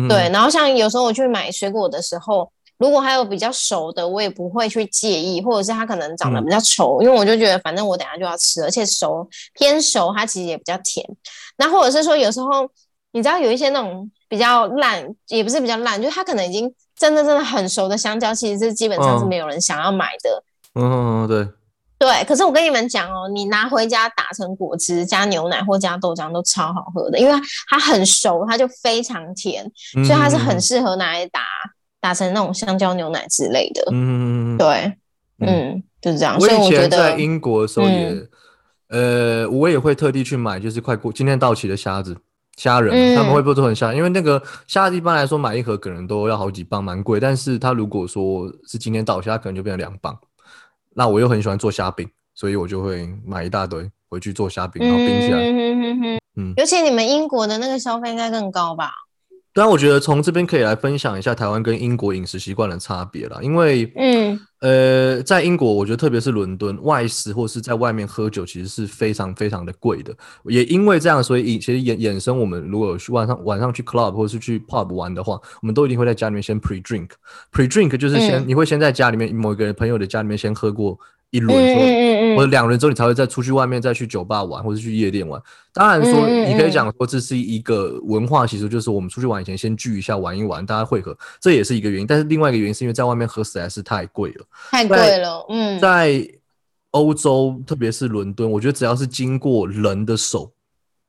[0.07, 2.51] 对，然后像有时候我去买水果的时候。
[2.79, 11.05] 如果还有比较熟的，我也不会去介意，或者是它可能长得比较丑，因为我就觉得反正我等下就要吃，而且熟偏熟，它其实也比较甜。
[11.57, 12.67] 那或者是说有时候
[13.11, 20.43] 你知道有一些那种比较烂，也不是比较烂，就是它可能已经真的真的很熟的香蕉，其实是基本上是没有人想要买的。
[20.75, 21.47] 嗯，对。
[21.97, 27.33] 对，可是我跟你们讲哦，你拿回家打成果汁，加牛奶或加豆浆都超好喝的，因为
[27.67, 29.69] 它很熟，它就非常甜，
[30.05, 31.41] 所以它是很适合拿来打
[31.99, 33.83] 打成那种香蕉牛奶之类的。
[33.91, 34.93] 嗯，对，
[35.39, 36.37] 嗯，就是这样。
[36.39, 38.27] 我以前在英国的时候也，
[38.89, 42.17] 呃，我也会特地去买，就是快过今天到期的虾子
[42.57, 43.93] 虾仁，他们会不会很虾？
[43.93, 47.19] 因为那个虾子一般来说买一盒可能都要好几磅，蛮贵。
[47.19, 50.17] 但是它如果说是今天到期，它可能就变成两磅。
[50.93, 55.39] 那我又很喜欢做虾饼，所以我就会买一大堆回去做虾饼，然后冰起来。
[56.35, 58.91] 嗯，尤其你们英国的那个消费应该更高吧？
[59.59, 63.39] 当然，我觉得从这边可以来分享一下台湾跟英国饮食习惯的差别啦。
[63.41, 70.15] 因为，嗯，呃，在英国，我觉得特别是伦敦，外食或是在外面喝酒，其实是非常非常的贵的。
[70.45, 77.09] 也因为这样，所以其实衍衍生我们如果去晚上晚上去 club 或是去 pub 玩的话，我们都一定会在家里面先 pre drink。
[77.51, 80.97] pre drink 就是先你会先在家里面某一个人朋友的家里面先喝过。
[81.31, 81.55] 一轮
[82.35, 85.41] 或者两人之后，你才会再出去外面再去酒吧玩，或者去夜店玩。
[85.73, 92.07] 当然说，你可以讲说这是一个文化习俗，就是我们出去玩以前先聚一下，玩一玩，大家会合，这也是一个原因。
[92.07, 95.45] 但是另外一个原因是因为在外面喝实在是太贵了，太贵了。
[95.49, 96.27] 嗯，在
[96.91, 100.51] 欧洲，特别是伦敦，我觉得只要是经过人的手。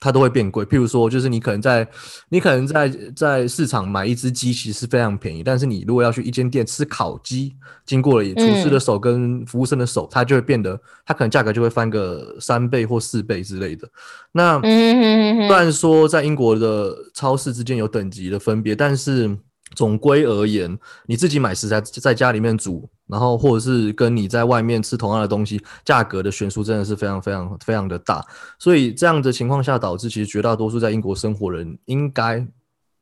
[0.00, 0.64] 它都会变贵。
[0.64, 1.86] 譬如说，就是你可能在
[2.30, 5.44] 你可能在在市场买一只鸡，其实是非常便宜。
[5.44, 13.86] 但是你如果要去一间店吃烤鸡，经过了厨师的手跟服务生的手，它就会变得，它可能价格就会翻个三倍或四倍之类的。
[14.32, 19.36] 那虽然说在英国的超市之间有等级的分别，但是。
[19.76, 28.20] 总归而言，你自己买食材在家里面煮，然后或者是跟你在外面吃同样的东西，价格的悬殊真的是非常非常非常的大。
[28.58, 32.44] 所以这样的情况下，导致其实绝大多数在英国生活人，应该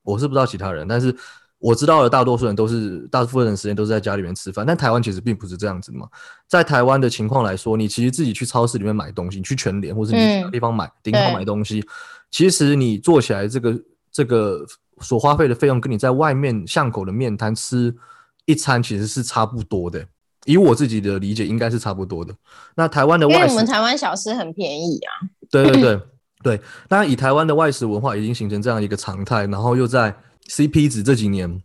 [0.03, 1.17] 我是不知道其他人，但是
[1.59, 4.67] 我知道的大多数人都是大部分人时间都是在家里面吃饭。
[4.67, 6.07] 但台湾其实并不是这样子嘛，
[6.47, 11.83] 在台湾的情况来说，你其实自己去超市里面买东西，你去全联或者你其他地方买顶好买东西，
[12.31, 13.81] 其实你做起来这个
[14.13, 14.67] 这个。
[15.01, 17.95] 所花费的费用跟你在外面巷口的面摊吃
[18.47, 20.07] 一餐其实是差不多的，
[20.47, 22.35] 以我自己的理解应该是差不多的。
[22.75, 25.13] 那台湾的外食，因为我们台湾小吃很便宜啊。
[25.51, 26.01] 对对对
[26.43, 30.15] 对，那以台湾的外食文化已经形成这样一个常态，然后又在
[30.49, 31.63] CP 值这几年，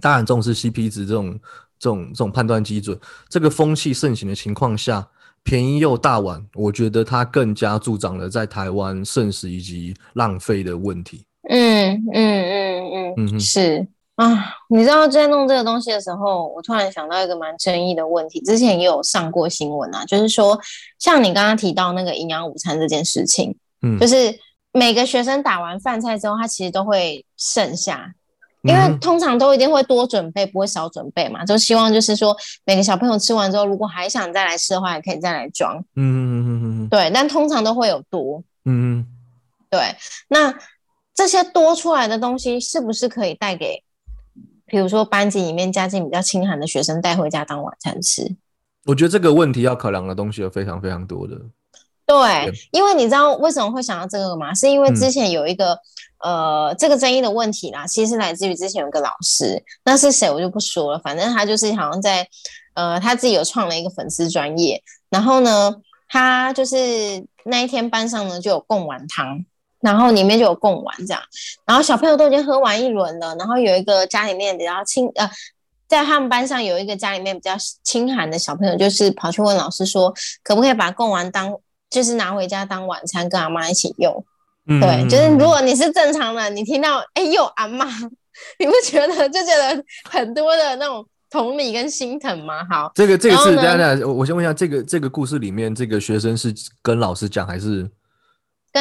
[0.00, 1.40] 当然重视 CP 值这种
[1.78, 5.06] 这种这种判断基准，这个风气盛行的情况下，
[5.42, 11.24] 便宜又大碗，我觉得它更加助长了在台湾剩食以及浪费的问题。
[11.48, 13.86] 嗯嗯嗯嗯，是。
[14.16, 20.58] 啊，你知道在弄这个东西的时候，我突然想到一个蛮争议的问题，之前也有上过新闻啊，就是说
[20.98, 24.34] 像你刚刚提到那个营养午餐这件事情，嗯，就是
[24.72, 28.10] 每个学生打完饭菜之后，他其实都会剩下，
[28.62, 39.06] 因为通常都一定会多准备，不会少准备嘛，就希望就是说每个小朋友吃完之后，如果还想再来吃的话，也可以再来装，嗯嗯嗯嗯嗯，对，但通常都会有多，嗯嗯，
[39.68, 39.94] 对，
[40.28, 40.54] 那。
[41.16, 43.82] 这些多出来的东西是不是可以带给，
[44.66, 48.36] 比如说班级里面家境比较清寒的学生带回家当晚餐吃？
[48.84, 51.34] 我觉得这个问题要考量的东西有非常非常多的。
[52.04, 54.54] 对，因为你知道为什么会想到这个吗？
[54.54, 55.76] 是因为之前有一个
[56.18, 62.28] 呃这个争议的问题啦，其实来自于之前有个老师，那是谁我就不说了，反正他就是好像在
[62.74, 65.74] 呃他自己有创了一个粉丝专业，然后呢
[66.08, 69.44] 他就是那一天班上呢就有供碗汤。
[69.86, 71.22] 然后里面就有贡丸这样，
[71.64, 75.30] 然后小朋友都已经喝完一轮了，然后有一个家里面比较清呃，
[75.86, 77.52] 在他们班上有一个家里面比较
[77.84, 81.54] 清寒的小朋友，就是跑去问老师说，可不可以把贡丸当
[81.88, 84.24] 就是拿回家当晚餐跟阿妈一起用？
[84.66, 87.86] 对，就是如果你是正常人，你听到哎呦阿妈，
[88.58, 92.66] 你不觉得就觉得很多的那种同理跟心疼吗？
[92.68, 97.88] 好，这个这个是等下等下，我我先问一下，这个这个故事里面这个学生是跟老师讲还是？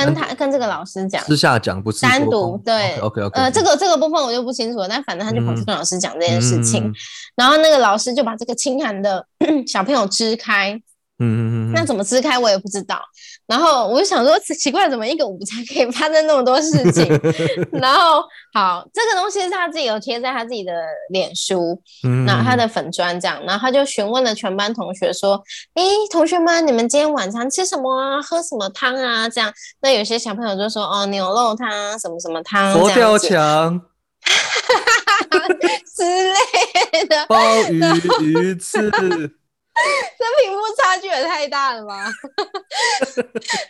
[0.03, 6.93] 跟他跟这个老师讲，私下讲不是单独对，OK OK，呃，这个这个部分我就不清楚了，但反正他就跑去跟老师讲这件事情，
[7.35, 9.25] 然后那个老师就把这个清寒的
[9.65, 10.81] 小朋友支开。
[11.17, 12.99] 嗯嗯嗯，那怎么支开我也不知道。
[13.47, 17.07] 然后我就想说，奇怪，怎么一个午餐可以发生那么多事情？
[17.71, 20.73] 然后好，这个东西是他自己有贴在他自己的
[21.09, 21.79] 脸书，
[22.25, 25.41] 那他的粉砖这样，然后他就询问了全班同学说
[25.75, 28.21] ：“哎，同学们，你们今天晚餐吃什么啊？
[28.21, 33.81] 喝什么汤啊？”这样，那有些小朋友就说：“哦，牛肉汤，什么什么汤。”佛跳墙。
[35.95, 37.25] 之类的。
[37.27, 37.37] 鲍
[37.69, 37.79] 鱼
[38.21, 38.91] 鱼翅，
[40.17, 42.09] 这贫富差距也太大了吧？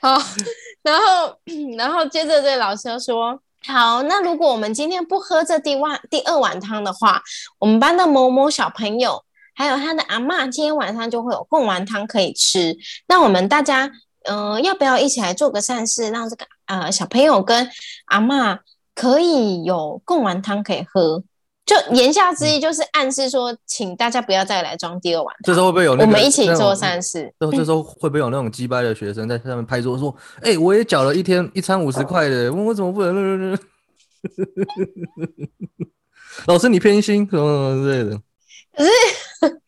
[0.02, 0.22] 好，
[0.84, 1.38] 然后
[1.78, 3.40] 然后接着这老师又说。
[3.68, 7.20] 好，那如果我们今天不喝这第碗第二碗汤的话，
[7.58, 9.24] 我们班的某某小朋友
[9.56, 12.78] 还有他的阿妈今天晚上就会有贡丸汤可以吃。
[13.08, 13.90] 那我们大家，
[14.26, 17.68] 嗯，要不要一起来做个善事，让这个呃小朋友跟
[18.06, 18.60] 阿妈
[18.94, 21.24] 可以有贡丸汤可以喝？
[21.66, 25.36] 就言下之意就是暗示说，请大家不要再来装第二碗。
[25.44, 27.34] 这时候会不会有我们一起做善事？
[27.40, 33.58] 这这时候会不会有那种鸡掰的学生在上面拍桌说：“哎，我也缴了一天一餐五十块的，问我怎么不能？”
[36.46, 38.16] 老师，你偏心什么之类的？
[38.78, 38.92] 可是
[39.40, 39.60] 他们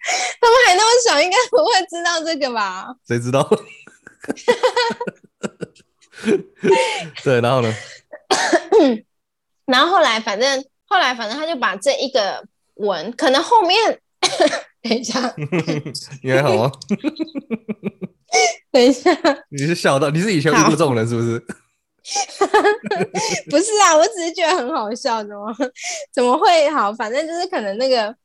[0.68, 2.96] 还那么小，应该不会知道这个吧？
[3.08, 3.50] 谁知道？
[7.24, 7.74] 对，然后呢？
[9.66, 10.64] 然后后来，反正。
[10.88, 12.44] 后来，反正他就把这一个
[12.76, 14.00] 文，可能后面
[14.82, 15.34] 等一下，
[16.24, 16.72] 你还好吗？
[18.72, 19.12] 等一下，
[19.52, 20.10] 你是笑到？
[20.10, 21.40] 你是以前遇过这种人是不是？
[23.50, 25.54] 不是啊，我只是觉得很好笑，怎么
[26.14, 26.94] 怎么会好？
[26.94, 28.16] 反正就是可能那个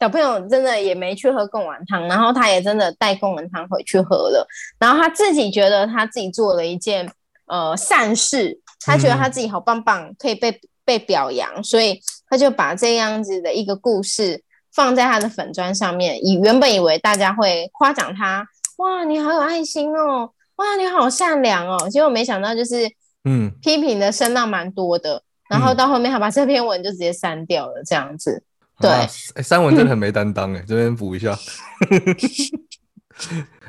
[0.00, 4.46] 小朋友真的也没去喝贡丸汤，然后他也真的带贡丸汤回去喝了，
[4.80, 7.08] 然后他自己觉得他自己做了一件
[7.46, 10.60] 呃善事，他觉得他自己好棒棒，可以被。
[10.88, 16.18] 被表扬，所以他就把这样子的一个故事放在他的粉砖上面。
[16.24, 18.42] 以原本以为大家会夸奖他，
[18.78, 21.86] 哇，你好有爱心哦，哇，你好善良哦。
[21.90, 22.90] 结果没想到就是，
[23.24, 25.22] 嗯，批评的声浪蛮多的。
[25.50, 28.42] 然后到后面他把这篇文就直接删掉了，这样子。
[28.80, 31.32] 对，删文真的很没担当哎，这边补一下。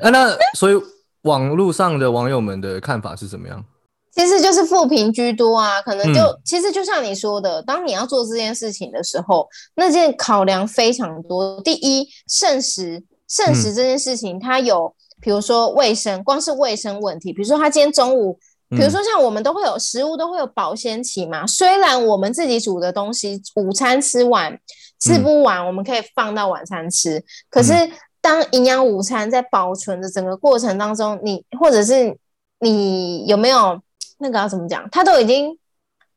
[0.00, 0.82] 啊，那所以
[1.24, 3.62] 网络上的网友们的看法是怎么样？
[4.12, 11.60] 其实就是负评居多啊，可能就其实就像你说的，当你要做这件事情的时候，那件考量非常多。
[11.60, 18.36] 第一，剩食，剩食这件事情，它有比如说卫生，光是卫生问题，比如说他今天中午，
[18.70, 24.58] 比如说像我们都会有食物都会有保鲜期嘛，虽然我们自己煮的东西，午餐吃完
[24.98, 27.72] 吃不完，我们可以放到晚餐吃，可是
[28.20, 32.18] 当营养午餐在保存的整个过程当中，你或者是
[32.58, 33.80] 你有没有？
[34.20, 34.88] 那个要怎么讲？
[34.90, 35.56] 他都已经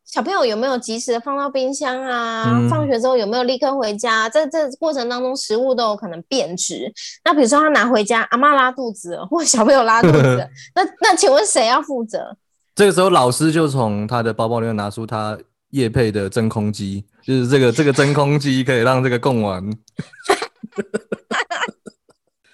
[0.06, 2.60] 小朋友有没有及时的放到冰箱啊？
[2.70, 4.30] 放学之后有没有立刻回家？
[4.30, 6.92] 在这过程当中，食物都有可能变质。
[7.24, 12.36] 那比如说他拿回家，阿妈拉肚子了，或小朋友拉肚子， 那那请问谁要负责？
[12.76, 15.38] 这个时候老师就从他的包包里面拿出他
[15.70, 19.64] 叶配的真空机，就是这个这个真空机可以让这个供完，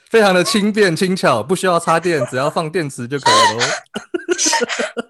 [0.10, 3.65] 非常的轻便轻巧，不需要插电，只要放电池就可以了。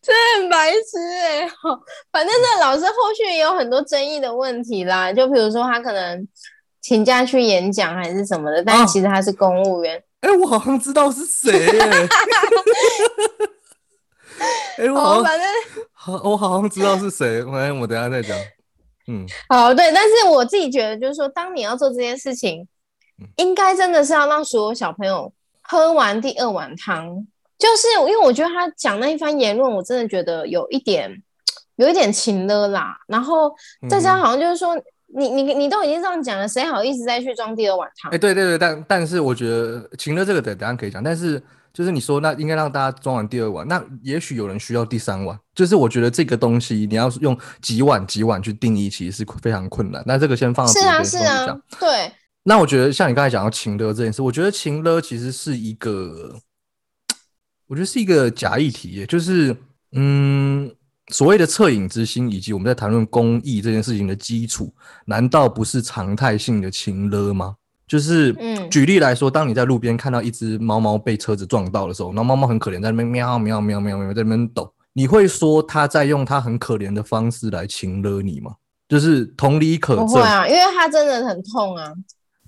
[0.00, 1.46] 真的很白痴哎！
[1.48, 1.78] 好，
[2.12, 6.26] 反正这老师后续也有很多争议的问题啦，就比如说他可能
[6.80, 10.02] 请假去演讲还是什么的，但其实他是公务员。
[10.20, 11.52] 哎，我好像知道是谁。
[14.78, 15.46] 哎，我反正
[15.92, 17.44] 好，我好像知道是谁。
[17.52, 18.38] 哎，我等下再讲。
[19.08, 22.68] 嗯，好，对，但是我自己觉得，就是说，当你要做这件事情，
[23.36, 27.26] 应该真的是要让所有小朋友喝完第二碗汤。
[27.58, 31.10] 就是因为我觉得他讲那一番言论，我真的觉得有一点，
[31.74, 32.96] 有一点情了啦。
[33.08, 33.52] 然后
[33.90, 38.12] 再加上好像就是说，你你你都已经这样讲了，谁好意思再去装第二碗汤？
[38.12, 41.02] 哎，对对对，但但是我觉得情了这个等等下可以讲。
[41.02, 45.36] 但是就是你说那应该让大家装完第二碗，那也许有人需要第三碗。
[45.52, 50.00] 就是我觉得这个东西你要用几碗几碗去定义，其实是非常困难。
[50.06, 52.12] 那这个先放是啊是啊，对。
[52.42, 56.36] 那我觉得像你刚才讲到情勒这件事，我觉得情勒其实是一个。
[57.70, 59.54] 我觉得是一个假议题，就是，
[59.92, 60.74] 嗯，
[61.08, 64.72] 所谓的恻隐之心，以及我们在谈论公益这件事情的基础，
[65.04, 67.56] 难道不是常态性的情勒吗？
[67.86, 78.54] 就是，嗯，举例来说，当你在路边看到一只猫猫被车子撞到的时候，然后猫猫很可怜，在那边喵喵喵喵喵在那边抖，你会说它在用它很可怜的方式来情勒你吗？
[78.88, 81.92] 就是同理可证，不会啊，因为它真的很痛啊。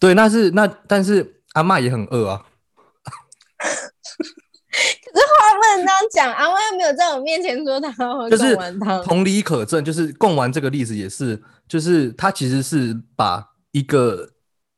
[0.00, 2.44] 对，那是那，但是阿妈也很饿啊。
[3.60, 9.04] 可是话不能这样讲，阿妈又没有在我面前说他会贡丸汤。
[9.04, 14.30] 同理可证，就是贡丸这个例子也是，就是他其实是把一个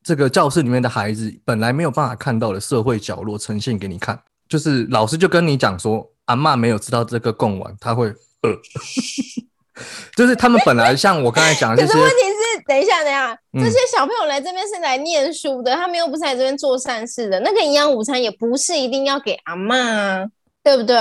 [0.03, 4.21] 这个教室里面的孩子本来没有办法看到的社会角落呈现给你看。
[4.49, 8.09] 就是老师就跟你讲说，阿妈没有吃到这个贡丸他会
[8.43, 8.59] 饿，
[10.17, 12.43] 就是他们本来像我刚才讲的，可是问题是。
[12.65, 17.41] 等一下，等一下，这些小朋友来这边是来念书的，他们又不是来这边做善事的。
[17.41, 20.25] 那个营养午餐也不是一定要给阿妈，
[20.63, 20.97] 对不对？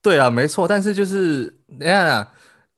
[0.00, 0.66] 对啊，没错。
[0.66, 2.26] 但是就是，等下，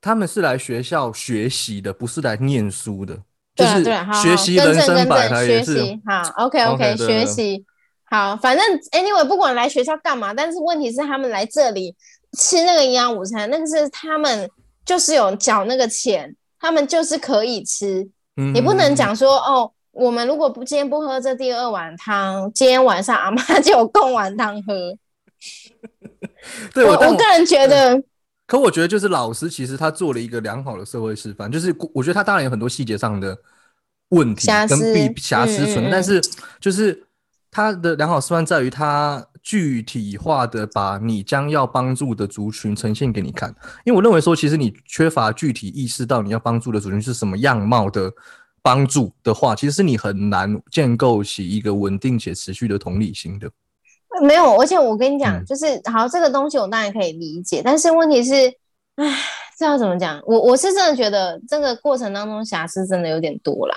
[0.01, 3.17] 他们是来学校学习的，不是来念书的。
[3.55, 5.75] 对就是对，学习人生百态也是。
[5.75, 7.65] 学习好，OK OK，对学习
[8.05, 11.95] 好，反正 anyway 不管来学校干嘛，但是问题是他们来这里
[12.37, 14.49] 吃那个营养午餐，那个是他们
[14.87, 18.09] 就是有缴那个钱，他们就是可以吃。
[18.37, 24.97] 嗯你不能讲说哦，我们如果不今天不喝这第二碗汤，今天晚上阿妈就有供碗汤喝。
[26.73, 28.01] 对我我个人觉得，
[28.45, 33.37] 可我觉得就是老师其实他做了一个良好的社会示范，就是我觉得他当然有很多细节上的
[34.09, 36.21] 问题跟瑕疵必瑕疵存在，但是
[36.59, 37.06] 就是
[37.49, 43.53] 他的良好示范在于它具体化的把你将要帮助的族群呈现给你看。
[43.85, 48.11] 因为我认为说，其实你缺乏具体意识到你要帮助的族群是什么样貌的
[48.61, 53.49] 帮助的话，其实是你很难建构起一个稳定且持续的同理心的。
[54.21, 58.33] 没有，而且我跟你讲，嗯就是好，这个东西我当然可以理解，但是问题是，
[58.95, 59.15] 唉，
[59.57, 60.19] 这要怎么讲？
[60.25, 63.75] 我我是真的觉得这个过程当中瑕疵真的有点多啦，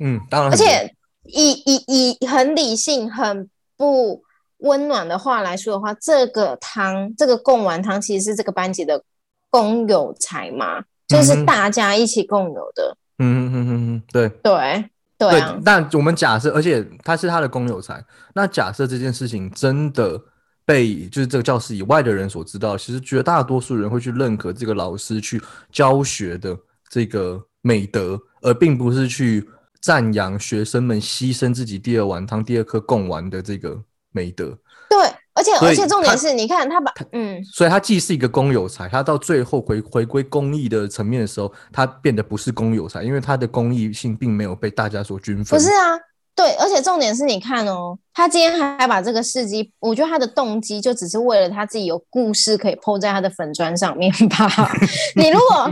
[0.00, 0.94] 嗯，当然而，且
[1.28, 4.22] 以以以很理性、很不
[4.58, 9.02] 温暖的话来说的话，这个汤，这个贡丸汤其实是这个班级的
[9.50, 14.28] 公有财嘛，就是大家一起共有的，嗯嗯嗯嗯嗯，对。
[14.38, 18.04] 对对啊，但我们假设，而且他是他的公有财，
[18.34, 20.20] 那假设这件事情真的
[20.66, 25.40] 被就是这个教室以外的人所知道，其实绝大多数人会去认可这个老师去
[25.72, 26.54] 教学的
[26.90, 29.48] 这个美德，而并不是去
[29.86, 33.80] 赞扬学生们牺牲自己第二碗汤、第二颗贡丸的这个
[34.10, 34.46] 美德。
[34.90, 34.98] 对，
[35.32, 37.40] 而且而且重点是，你看他把嗯。
[37.44, 45.56] 所以他既是一个公有财，他到最后回回归公益的层面的时候，他变得不是公有财，因为他的公益性并没有被大家所均分。
[45.56, 45.96] 不是啊，
[46.34, 54.48] 对，而且重点是你看哦，他今天还把这个事迹，我觉得他的动机就只是为了他自己有故事可以 PO 在他的粉砖上面吧。
[55.14, 55.70] 你如果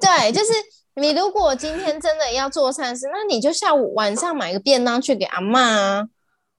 [0.00, 0.52] 对，就是
[0.94, 6.04] 你如果今天真的要做善事，那你就下午晚上买个便当去给阿嬷啊。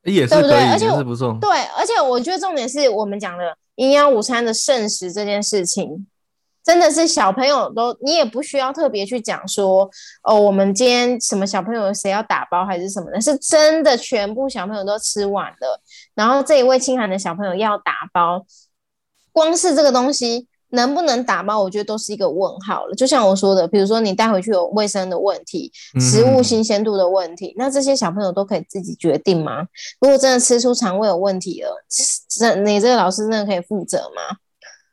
[0.03, 1.37] 也是，对不对而且是不错。
[1.39, 6.05] 对，而且我觉得重点是我们讲的营养午餐的剩食这件事情，
[6.61, 9.89] 真的是小朋友都你也不需要特别去讲说
[10.23, 15.81] 哦，我们今天什么小朋友谁要打包还是什么的，是真的全部小朋友都吃完了，
[16.15, 18.45] 然后这一位清寒的小朋友要打包，
[19.31, 20.47] 光是这个东西。
[20.73, 22.95] 能不能打包，我觉得都是一个问号了。
[22.95, 29.65] 就像我说的，比如说你带回去有卫生的问题、食物嗯新鲜度的问题，那这些小朋友都可以自己决定吗？
[30.01, 31.69] 如果真的吃出肠胃有问题了，
[32.29, 34.37] 这你这个老师真的可以负责吗？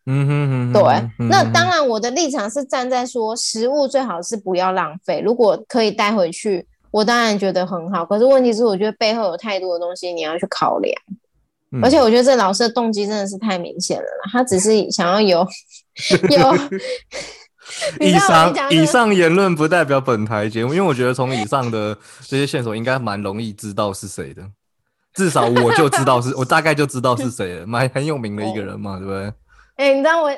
[0.07, 0.83] 嗯哼哼哼，对，
[1.18, 8.05] 嗯那当然我的立场是站在说，食物最好是不要浪费，如果可以带回去，我当然觉得很好。
[8.05, 10.95] 可是问题是，我觉得背后有太多的东西你要去考量，
[11.73, 15.47] 嗯而且我觉得这老师的动机真的是太明显了啦，他只是想要有
[16.31, 16.57] 有。
[18.01, 21.97] 以上以上言论不代表本台节目，因为我觉得从以上的
[22.27, 24.43] 这些线索应该蛮容易知道是谁的，
[25.14, 29.33] 至少我就知道是， 我大概就知道是谁了，蛮很有名的一个人嘛，对不对？
[29.77, 30.31] 哎、你知道我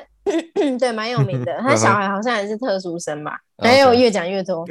[0.79, 3.35] 对蛮有名的，他小孩好像也是特殊生吧？
[3.57, 4.61] 没有，越讲越多。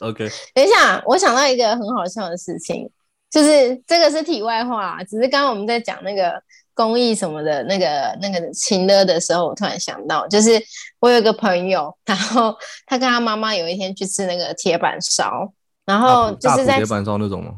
[0.00, 2.86] OK，等一下，我想到一个很好笑的事情，
[3.30, 6.42] 就是这个是题外话，只是刚刚我们在讲那个
[6.74, 10.60] 公益什么的那个那个情乐的时候，我突然想到，就是
[10.98, 12.54] 我有一个朋友，然后
[12.86, 15.52] 他跟他妈妈有一天去吃那个铁板烧，
[15.86, 17.54] 然后就是在铁板烧那种吗？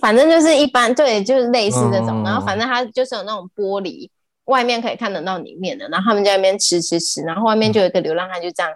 [0.00, 4.10] 反正就是一般对，就是类似这种，嗯然后反正它就是有那种玻璃，
[4.46, 8.72] 外面可以看得到里面的，然后他们在那边吃吃吃，然后外面就有一个流浪汉就这样，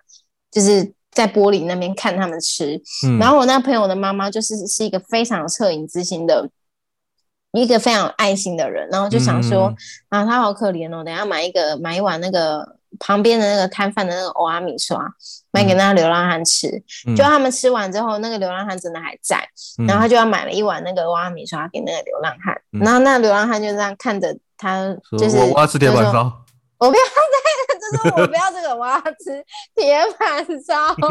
[0.50, 6.48] 就是在玻璃那边看他们吃，嗯，然后我那朋友的妈妈就是是一个非常有恻隐之心的。
[7.56, 9.72] 一个非常有爱心的人，然后就想说，
[10.10, 12.66] 嗯啊，他好可怜哦，等下买一个买一碗那个
[12.98, 14.98] 旁边的那个摊贩的那个欧阿米刷，
[15.52, 16.66] 买给那个流浪汉吃。
[17.06, 19.38] 嗯就他们吃完之后，那个流浪汉真的还在，
[19.78, 26.43] 嗯然后他就要买了一碗那个欧阿米刷给那个流浪汉，嗯然后那个流浪汉就这样看着他，就是我我要吃铁板烧，
[26.84, 27.36] 我不要这
[27.68, 30.94] 个，就是我不要这个，我要吃铁板烧。
[30.94, 31.04] 真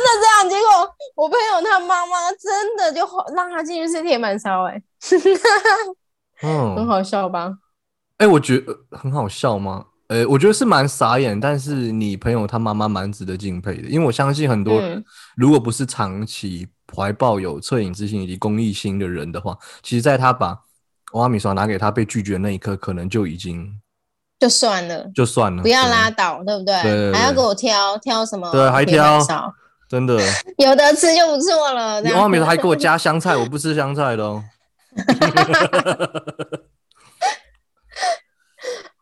[0.00, 0.66] 的这样，结果
[1.16, 3.00] 我朋友他妈妈真的就
[3.34, 4.82] 让他进去吃铁板烧，哎，
[6.38, 7.52] 很 嗯，好笑吧？
[8.18, 9.86] 哎，我觉得很好笑吗？
[10.08, 15.04] 呃，我觉得是蛮傻眼，但是你朋友他妈妈蛮值得敬佩的，因为我相信很多嗯
[15.36, 20.58] 如果不是长期怀抱有恻隐之心以及公益心的人的话，其实在他把
[21.12, 23.68] 欧阿米刷拿给他被拒绝的那一刻，可能就已经
[24.38, 26.82] 就算了，就算了，不要拉倒，对不对？
[26.82, 28.50] 对对对还要给我挑挑什么？
[28.52, 29.18] 对还挑，
[29.88, 30.18] 真的，
[30.58, 32.00] 有的吃就不错了。
[32.02, 34.42] 这样你欧阿米莎还给我加香菜，我不吃香菜的哦。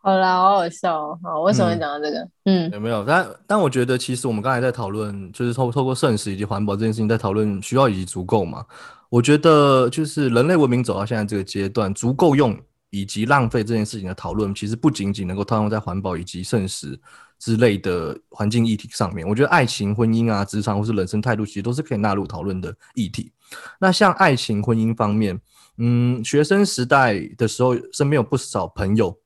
[0.01, 1.19] 好啦，好好笑。
[1.21, 2.27] 好，为什么会讲到这个？
[2.45, 3.03] 嗯，有没有？
[3.03, 8.65] 但但我觉得，其实我们刚才在讨论，就是透透过圣食以及环保这件事情，在讨论需要以及足够嘛。
[9.09, 12.55] 我觉得，就是人类文明走到现在这个阶段，足够用
[12.91, 16.99] 以及浪费这件事情的讨论，其实不仅仅能够套用在环保以及圣食
[17.39, 19.27] 之类的环境议题上面。
[19.27, 23.31] 我觉得，爱情、婚姻啊、职场或是人生态度，其实都是可以纳入讨论的议题。
[23.79, 25.39] 那像爱情、婚姻方面，
[25.77, 29.17] 嗯，学生时代的时候，身边有不少朋友。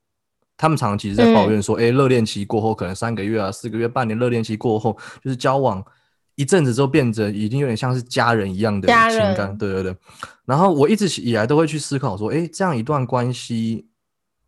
[0.55, 5.83] 他们常常其实在抱怨说，哎，热恋期过后，可能三个月啊、四个月、半年，热恋期过后，就是交往
[6.35, 9.57] 一阵子之后，变得已经有点像是家人一样的情感。
[9.57, 9.95] 对对对。
[10.45, 13.87] 然后我一直以来都会去思考说，哎，这样一段关系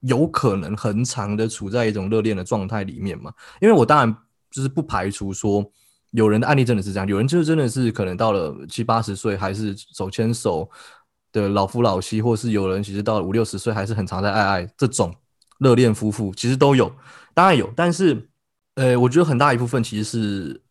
[0.02, 3.32] 有可能很长的处在一种热恋的状态里面嘛？
[3.62, 4.18] 因为我当然
[4.52, 5.64] 就是不排除说，
[6.12, 10.70] 有人的案例真的是这样，有人就是真的是可能到了七八十岁还是手牵手
[11.32, 15.14] 的老夫老妻，或是有人其实到了五六十岁还是很常在爱爱这种。
[15.58, 16.94] 热恋夫妇其实都有，
[17.34, 18.28] 当然有，但是，
[18.74, 20.62] 呃，我觉得很大一部分其实是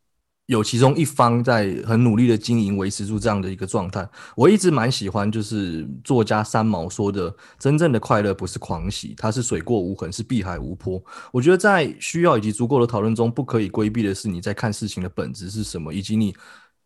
[0.47, 4.07] 有其中一方在很努力的经营，维持住这样的一个状态。
[4.37, 16.35] 我一直蛮喜欢，就是作家三毛说的：“真正的快乐不是狂喜，它是水过无痕，是碧海无波。”我觉得在需要以及足够的讨论中，不可以规避的是你在看事情的本质是什么，以及你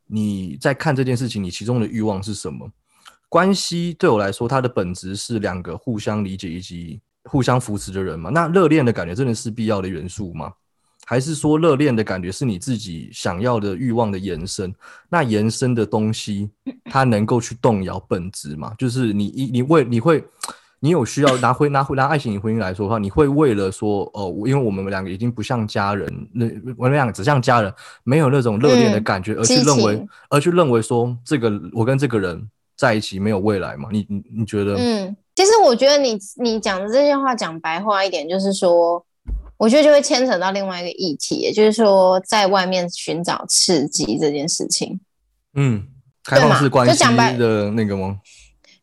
[0.07, 2.71] 你在看这件事情，你其中的欲望是什么。
[3.29, 7.01] 关系对我来说，它的本质是两个互相理解以及。
[7.25, 10.51] 互相扶持的人嘛，那热恋的感觉真的是必要的元素吗？
[11.09, 14.71] 还是说热恋的感觉是你自己想要的欲望的延伸？
[15.09, 16.51] 那延伸的东西，
[16.85, 18.75] 它能够去动摇本质吗？
[18.77, 20.23] 就是你一你为你会，
[20.81, 26.45] 你有需要拿回拿回拿爱情与婚姻来说的话，你会为了说哦，因为我们两个已经不像家人，那
[26.77, 27.73] 我们两个只像家人，
[28.05, 32.47] 没有那种热恋的感觉，而去认为而去认为说这个我跟这个人
[32.77, 33.89] 在一起没有未来嘛？
[33.91, 34.77] 你你你觉得？
[34.77, 35.17] 嗯。
[35.35, 39.01] 其实我觉得你你讲的这些话讲白话一点，就是说，
[39.59, 44.99] 我觉得就会牵扯到另外一个议题，也就是说，在外面寻找刺激这件事情。
[45.55, 45.87] 嗯，
[46.25, 47.05] 开放式关系
[47.37, 48.17] 的那个吗？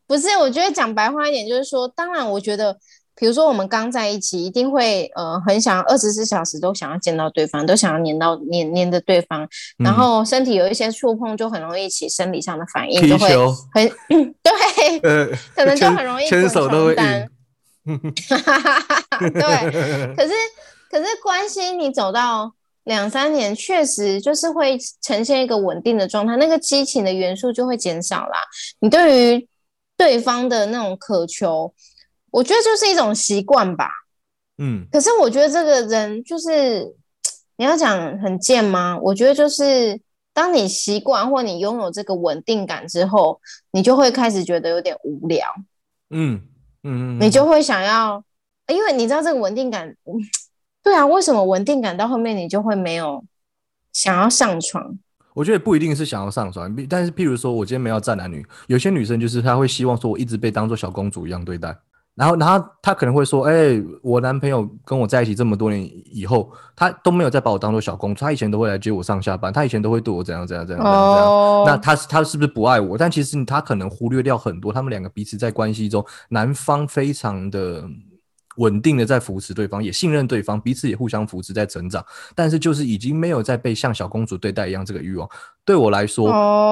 [0.06, 2.78] 不是，我觉得讲白话一点，就是说，当然，我觉得。
[3.18, 9.48] 比如说，我们刚在一起，一定会呃很想二十四小时都想要见到对方，都想要黏到黏黏着对方，
[9.78, 13.30] 然后身体有一些触碰，就很容易起生理上的反应，就会
[13.72, 13.88] 很
[14.44, 15.00] 对，
[15.54, 16.94] 可能就很容易牵手都会
[19.32, 20.32] 对，可是
[20.90, 28.38] 可是关系你走到两三年，确实就是会呈现一个稳定的状态，那个激情的元素就会减少啦。
[28.80, 29.48] 你对于
[29.96, 31.74] 对方的那种渴求。
[32.32, 33.88] 我觉得就是一种习惯吧，
[34.58, 34.86] 嗯。
[34.92, 36.94] 可是我觉得这个人就是
[37.56, 38.98] 你要讲很贱吗？
[39.00, 39.98] 我觉得就是
[40.34, 45.48] 当你习惯或你拥有这个稳定感之后，你就会开始觉得有点无聊，
[46.10, 46.42] 嗯
[46.82, 48.22] 嗯，你就会想要，
[48.68, 49.96] 因为你知道这个稳定感，
[50.86, 53.24] 对啊，为什么稳定感到后面你就会没有
[53.92, 54.96] 想要上床？
[55.34, 61.76] 我觉得不一定是想要上床，但是譬如说我今天没有站男女，有些女生就是她会希望说我一直被当做小公主一样对待。
[62.14, 68.20] 然后，然后她可能会说：“哎，我男朋友跟我在一起这么多年以后，他都没有再把我当做小公主。
[68.20, 71.64] 他以前都会来接我上下班，他以前都会对我怎样怎样怎样怎样怎样。
[71.66, 72.96] 那他他是不是不爱我？
[72.96, 77.82] 但其实他可能忽略掉很多，他们两个彼此在关系中，男方非常的。”
[78.56, 82.04] 稳定的在扶持对方，也信任对方，彼此也互相扶持在成长。
[82.34, 85.28] 但是就是已经没有再被像小公主对待一样这个欲望。
[85.64, 86.30] 对我来说，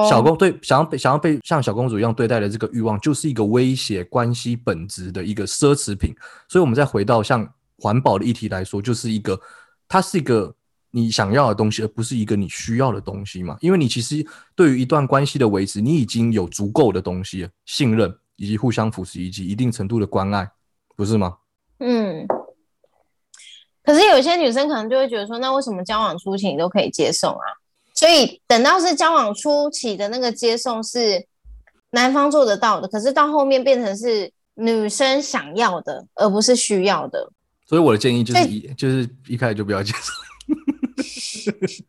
[0.09, 6.15] 小公对想要被想要被像小公主一样对待的这个欲望，就是一个威胁关系本质的一个奢侈品。
[6.47, 9.39] 所以，我们再回到像环保的议题来说，就是一个
[9.87, 10.55] 它是一个
[10.91, 13.57] 你想要的东西，而不是一个你需要的东西嘛？
[13.59, 14.25] 因为你其实
[14.55, 20.49] 对于一段关系的维持，你已经有足够的东西，信任以及互相扶持以及一定程度的关爱，
[20.95, 21.35] 不是吗？
[21.79, 22.25] 嗯，
[23.83, 27.45] 可是有些女生可能就会觉得说，那为什么交往初期你都可以接送啊？
[27.93, 31.27] 所以等到是交往初期的那个接送是
[31.91, 37.29] 男方做得到的，可是到后面变成是女生想要的，而不是需要的。
[37.67, 40.15] 所以我的建议就是一就是一开始就不要接送。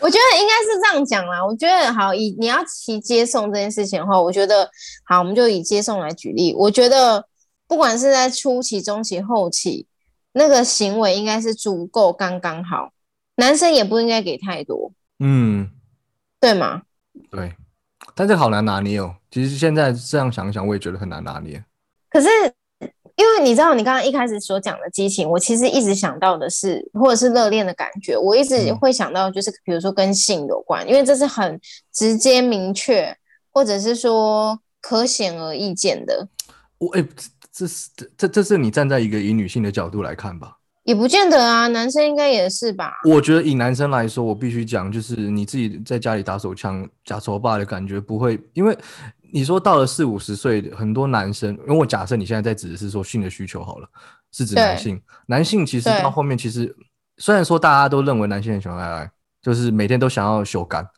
[0.00, 1.44] 我觉得应该是这样讲啦。
[1.44, 4.70] 我觉得好以你要提接送这件事情的话，我觉得
[5.04, 6.52] 好，我们就以接送来举例。
[6.54, 7.24] 我觉得。
[7.68, 9.86] 不管是在初期、中期、后期，
[10.32, 12.92] 那个行为应该是足够刚刚好，
[13.36, 15.70] 男生也不应该给太多，嗯，
[16.40, 16.82] 对吗？
[17.30, 17.54] 对，
[18.14, 19.14] 但这好难拿捏哦。
[19.30, 21.62] 其实现在这样想想，我也觉得很难拿捏。
[22.08, 22.28] 可是，
[23.16, 31.60] 因为你知道，你刚刚一开始所讲的激情，我其实一直想到的是，或者是热恋的感觉，我一直会想到，就是比如说跟性有关，因为这是很
[31.92, 33.14] 直接、明确，
[33.52, 36.26] 或者是说可显而易见的。
[36.78, 37.04] 我哎。
[37.58, 40.54] 这是这这这是你站在一个以女性的角度来看吧？
[40.84, 42.92] 也不见得啊，男生应该也是吧？
[43.04, 48.78] 我觉得以男生来说，我必须讲，就是你自己在家里打手枪、假手霸的感觉不会，因为
[49.32, 53.88] 你说到了四五十岁，很多男生，因为我假设你现在在指的是说性的需求好了，
[54.30, 56.72] 是指男性，男性其实到后面其实
[57.16, 59.10] 虽然说大家都认为男性很喜欢爱爱，
[59.42, 60.88] 就是每天都想要修干，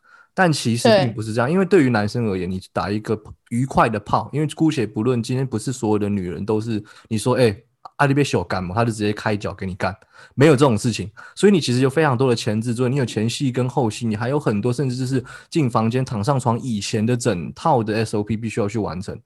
[0.41, 3.21] 但其实并不是这样，因为对于男生而言，你打一个
[3.51, 7.55] 愉快的炮，因为姑且不论今天不是所有的女人都是你说哎。
[7.97, 8.75] 阿里边小干嘛？
[8.75, 9.95] 他就直接开脚给你干，
[10.35, 11.11] 没有这种事情。
[11.35, 19.19] 所以你其实有非常多的前置作业，你有前戏跟后戏，你还有很多，甚至就是进房间躺上床以前的整套的 SOP 必须要去完成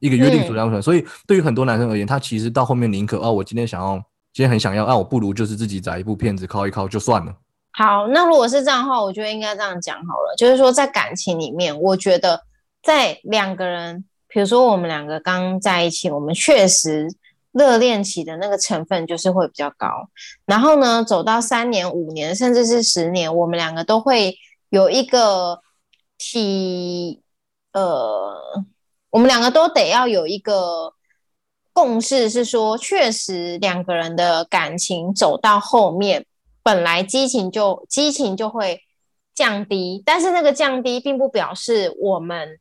[0.00, 0.82] 一个约定俗成。
[0.82, 3.94] 所以对于很多男生而言，他其实到后面宁可哦，我今天想要，
[4.32, 7.32] 今天很想要，啊，我不如就是自己找一部片子靠一靠就算了。
[7.72, 12.42] 好，那如果是这样的话，我觉得应该这样讲好了，就是说在感情里面，我觉得
[12.82, 17.08] 在两个人，比如说我们两个刚在一起，我们确实。
[17.52, 20.08] 热恋期的那个成分就是会比较高，
[20.46, 25.58] 然后呢，走到三年、五年，甚至是十年，我们两个都会有一个
[26.16, 27.20] 体，
[27.72, 28.32] 呃，
[29.10, 30.94] 我们两个都得要有一个
[31.72, 36.24] 共识，是说，确实两个人的感情走到后面，
[36.62, 38.80] 本来激情就激情就会
[39.34, 42.58] 降低，但是那个降低并不表示我们。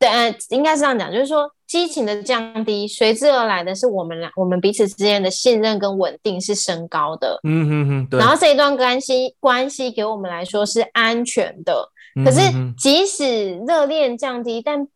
[0.00, 7.40] 呃，应该是这样讲，就是说激情的降低，随之而来的是我们俩我们彼此之间的信任跟稳定是升高的。
[7.42, 11.88] 嗯哼哼，然后这一段关系关系给我们来说是安全的。
[12.22, 12.40] 可是
[12.76, 14.86] 即使热恋降低，但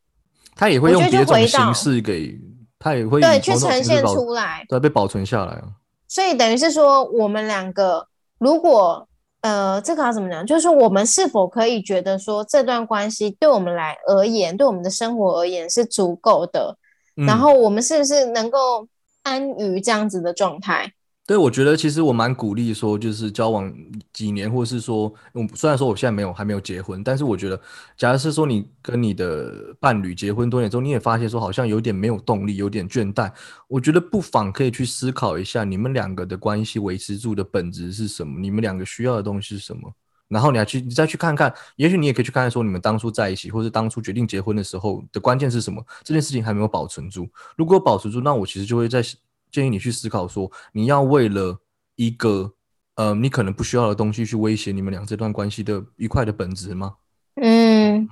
[0.55, 2.39] 他也会用别种形式给，
[2.79, 5.69] 他也会对去呈现出来，对被保存下来啊。
[6.07, 8.08] 所以等于是说，我们两个
[8.39, 9.07] 如果。
[9.41, 10.45] 呃，这个要怎么讲？
[10.45, 16.77] 就是说，我们是否可以觉得说，这段关系对我们来而言，对我们的生活而言是足够的？
[17.15, 18.89] 然后，我们是不是能够
[19.23, 20.93] 安于这样子的状态？
[21.29, 23.71] 对，我觉得其实我蛮鼓励说，就是交往
[24.15, 25.13] 几年，或是说，
[25.55, 27.61] 虽然说我现在没有还没有结婚，但是我觉得，
[27.99, 33.31] 假如是说你跟你的伴侣结婚多年之后，你也发现说好像有点没有动力，有点倦怠，
[33.69, 38.41] 我觉得不妨可以去思考一下，你们两个的关系维持住的本质是什么？
[38.41, 39.93] 你们两个需要的东西是什么？
[40.29, 45.85] 然后你要去，你再去看看，也许你也可以去看看说，你们当初在一起，或是当初决定结婚的时候的关键是什么？
[46.03, 47.29] 这件事情还没有保存住。
[47.55, 49.05] 如果保持住，那我其实就会在。
[49.51, 51.59] 建议你去思考说，你要为了
[51.97, 52.53] 一个
[52.97, 56.95] 呃，你可能不需要的东西去威胁你们俩这段关系的愉快的本质吗？
[57.41, 58.09] 嗯，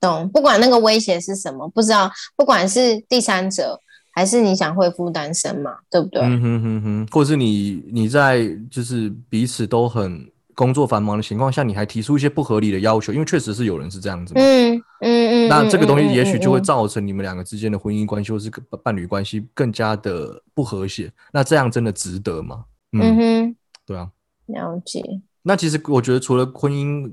[0.00, 0.28] 懂。
[0.30, 3.78] 不管那个威胁是什么，不知道，不管是第三者
[4.14, 6.22] 还是你想恢复单身嘛，对不对？
[6.22, 10.31] 嗯哼哼哼，或是你你在就是彼此都很。
[10.54, 14.34] 工作繁忙的情况下，你还提出一些不合理的要求，因为确实是有人是这样子。
[14.36, 15.48] 嗯嗯嗯。
[15.48, 18.50] 那这个东西也许就会造成你们两个之间的婚姻关系或是
[18.82, 21.10] 伴侣关系更加的不和谐。
[21.32, 22.64] 那这样真的值得吗？
[22.92, 24.10] 嗯哼，对啊。
[24.46, 25.02] 了解。
[25.42, 27.10] 那其实我觉得除了婚姻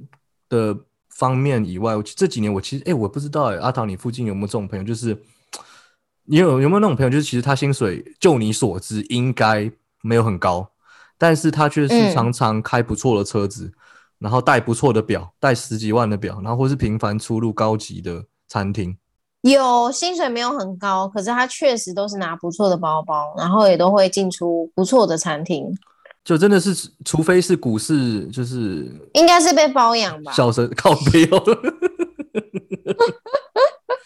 [0.49, 0.77] 的
[1.09, 4.83] 方面以外，这几年我其实哎，我不知道哎，阿唐你附近有没有这种朋友？
[4.83, 5.17] 就是
[6.25, 7.09] 你有有没有那种朋友？
[7.09, 9.71] 就是其实他薪水就你所知应该
[10.01, 10.69] 没有很高。
[11.19, 13.71] 但是他却是常常开不错的车子，
[14.17, 18.97] 然后戴不错的表，戴十几万的表，然后或是频繁出入高级的餐厅。
[19.41, 25.67] 有薪水没有很高，可是他确实都是拿不错的包包，然后也都会进出不错的餐厅。
[26.23, 30.33] 就真的是，除非是股市，就是应该是被包养吧。
[30.33, 31.41] 小神靠背哦。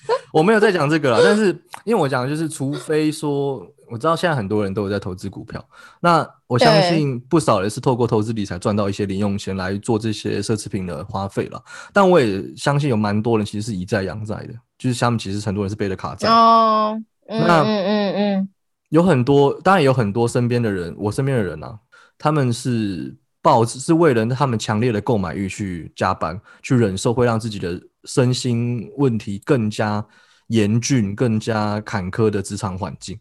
[0.32, 1.47] 我没有在讲这个了，但是
[1.84, 3.66] 因为我讲的就是，除非说。
[3.89, 5.64] 我知道现在很多人都有在投资股票，
[5.99, 11.62] 那我相信不少人是透过投资理财赚到一些零用钱来做这些奢侈品的花费了。
[11.91, 16.28] 但我也相信有蛮多人其实是以债养债的，就是他们其实很多人是背着卡债。
[16.28, 18.49] 哦，那嗯嗯嗯，
[18.89, 21.78] 有很多，当然有很多身边的人，我身边的人啊，
[22.18, 30.06] 他们是抱是为了他们强烈的购买欲去加班，去忍受会让自己的身心问题更加
[30.47, 33.20] 严峻、更加坎坷的职场环境。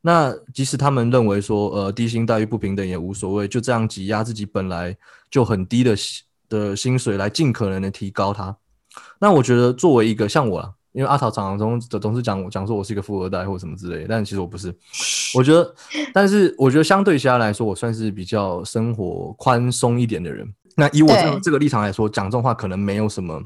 [0.00, 4.96] 那即使他们认为说，呃，低薪待遇不平等也无所谓，就这样挤压自己本来
[5.30, 5.96] 就很低的
[6.48, 8.56] 的薪水来尽可能的提高它。
[9.18, 14.74] 那我觉得作为一个像我，因为阿桃常常总总是讲我讲说我是一个富二代或什么之类，但其实我不是。
[15.34, 15.74] 我觉得，
[16.14, 20.48] 但是我觉得相对其他来说，我算是比较生活宽松一点的人。
[20.76, 23.42] 那以我这这个立场来说，讲这种话可能没有什么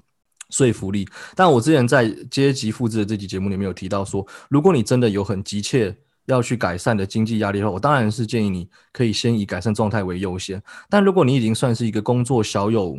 [0.52, 1.04] 说服力。
[1.34, 5.92] 但我之前在阶级复制的这期节目里面有提到说，如果你真的有很急切。
[6.26, 10.62] 要去改善的经济压力的话，我当然是建议你可以先以改善状态为优先。
[10.88, 12.96] 但如果你已经算是一个工作小有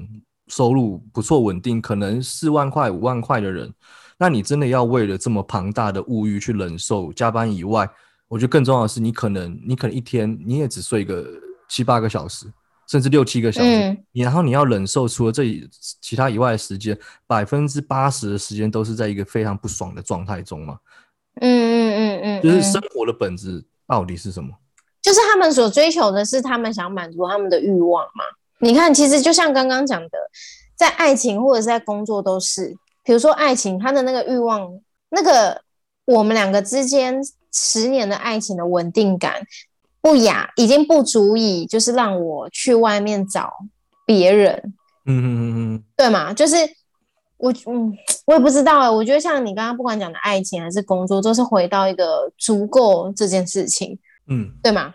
[0.49, 3.73] 收入不错稳定，可能四万块五万块的人，
[4.17, 7.89] 那你真的要为了这么庞大的物欲去忍受加班以外，
[8.27, 11.25] 我觉得更重要的是，你可能你可能一天你也只睡个
[11.69, 12.47] 七八个小时，
[12.87, 15.43] 甚至六七个小时，你然后你要忍受除了这
[16.01, 20.77] 其他以外的时间，百分之八十的时间都是在一个非常不爽的状态中嘛。
[21.41, 24.49] 嗯嗯嗯嗯，就是生活的本质到底是什么？
[25.01, 28.23] 就是他们所追求的是他们想满足他们的欲望嘛。
[28.59, 30.09] 你看，其实就像刚刚讲的，
[30.75, 32.73] 在爱情或者是在工作都是，
[33.03, 34.71] 比如说爱情，他的那个欲望，
[35.09, 35.61] 那个
[36.05, 37.19] 我们两个之间
[37.51, 39.41] 十年的爱情的稳定感
[40.03, 43.49] 不雅，已经不足以就是让我去外面找
[44.05, 44.73] 别人。
[45.05, 46.33] 嗯嗯嗯嗯，对嘛？
[46.33, 46.57] 就是
[47.37, 47.93] 我嗯，
[48.25, 48.89] 我也不知道哎。
[48.89, 53.97] 我觉得像你刚刚不管讲的爱情还是工作，都是回到一个足够这件事情。
[54.27, 54.93] 嗯，对吗？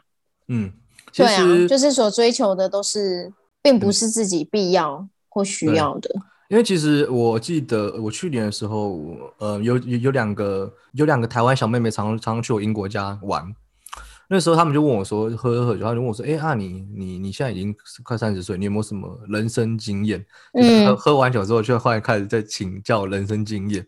[0.48, 0.70] 嗯，
[1.14, 3.32] 对啊，就是所追求的都是，
[3.62, 6.10] 并不是自己必要或需要的。
[6.50, 8.98] 因为其实我记得我去年的时候，
[9.38, 13.54] 呃，有有有两个有两个台湾小妹妹常常常去我英国家玩，
[14.28, 20.24] 那时候他们就问我说，喝喝酒，他就问我说，哎啊，你你你现在已经快三十岁，你有没有什么人生经验？
[20.52, 23.86] 嗯，喝喝完酒之后，就后来开始在请教人生经验。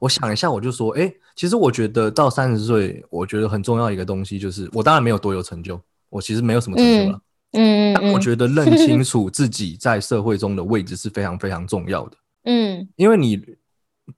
[0.00, 5.80] 我想一下，我就说，哎，其实我觉得到三十岁，我觉得很重要一个东西就是，我当然没有多有成就。
[6.08, 7.20] 我其实没有什么成就了，
[7.52, 13.42] 嗯，但我觉得认清楚自己在社会中的位置是非常非常重要的，嗯，因为你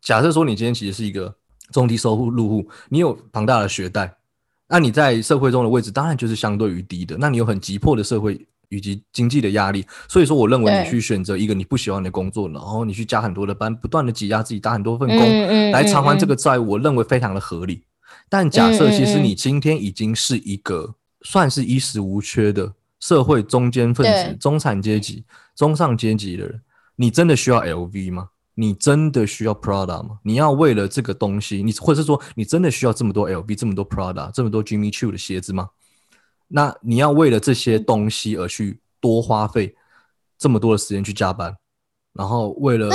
[0.00, 1.32] 假设说你今天其实是一个
[1.70, 4.12] 中低收入户，你有庞大的学贷，
[4.68, 17.82] 那你在社会中的位置当然就是相对于低的，那你有很急迫的社会以及经济的压力，所以说我认为你去选择一个你不喜欢的工作，然后你去加很多的班，不断的挤压自己，打很多份工来偿还这个债务，我认为非常的合理。
[18.28, 20.94] 但假设其实你今天已经是一个。
[21.26, 25.24] 算是衣食无缺的社会中间分子、中产阶级、
[25.56, 26.60] 中上阶级的人，
[26.96, 28.28] 你真的需要 LV 吗？
[28.54, 30.18] 你真的需要 Prada 吗？
[30.22, 35.70] 你要为了这个东西，你或者是说你真的需要这么多 LV、这么多 Prada、这么多 Jimmy Choo 的鞋子吗？
[36.48, 39.74] 那你要为了这些东西而去多花费
[40.38, 41.56] 这么多的时间去加班，
[42.12, 42.90] 然后为了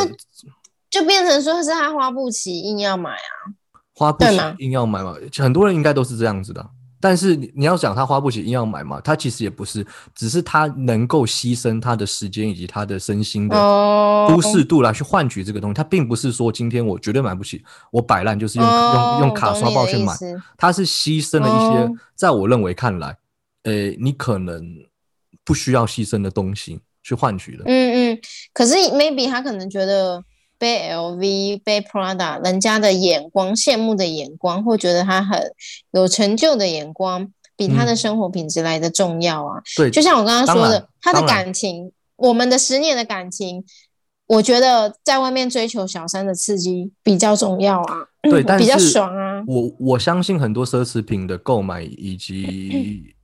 [0.89, 3.51] 就变成说是他花不起，硬要买啊？
[3.93, 5.16] 花不起硬要买嘛？
[5.38, 6.70] 很多人应该都是这样子的。
[7.01, 8.99] 但是你你要讲他花不起硬要买嘛？
[9.01, 13.55] 他其实也不是，只是他能够牺牲他的时间以及他的身心的
[14.27, 15.73] 舒适度来去换取这个东西。
[15.73, 20.13] 他并不是说今天我绝对买不起，我摆烂就是用用用卡刷爆去买。
[20.57, 23.15] 他是牺牲了一些，在我认为看来，
[23.63, 24.61] 呃，你可能
[25.43, 27.63] 不需要牺牲的东西去换取的。
[27.65, 28.19] 嗯嗯，
[28.53, 30.23] 可是 maybe 他可能觉得。
[30.60, 35.41] 背 LV、背 Prada，人家的眼光、羡慕的眼光，或觉得他很
[35.91, 39.64] 有成就的眼光，比他的生活品质来的重要啊。
[39.78, 43.64] 对，就像我刚刚说的，他的感情，我们的十年的感情，
[44.28, 47.95] 我觉得在外面追求小三的刺激比较重要啊。
[48.22, 49.41] 对， 但比较爽啊。
[49.47, 53.16] 我我相信很多奢侈品的购买以及。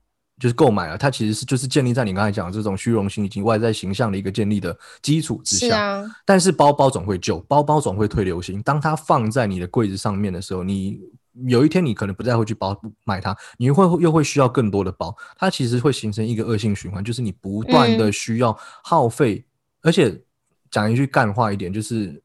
[0.45, 5.65] 就是购买了，它其实是就是建立在你刚才讲的这种虚荣心以及外在形象的一个建立的基础之下。
[5.65, 6.05] 是啊。
[6.23, 8.61] 但是包包总会旧，包包总会退流行。
[8.61, 10.99] 当它放在你的柜子上面的时候，你
[11.47, 15.17] 有一天你可能不再会去包买它，你会又会需要更多的包。
[15.35, 19.43] 它其实会形成一个恶性循环，就是你不断的需要耗费。
[19.81, 20.21] 而且
[20.69, 22.21] 讲一句干话一点，就是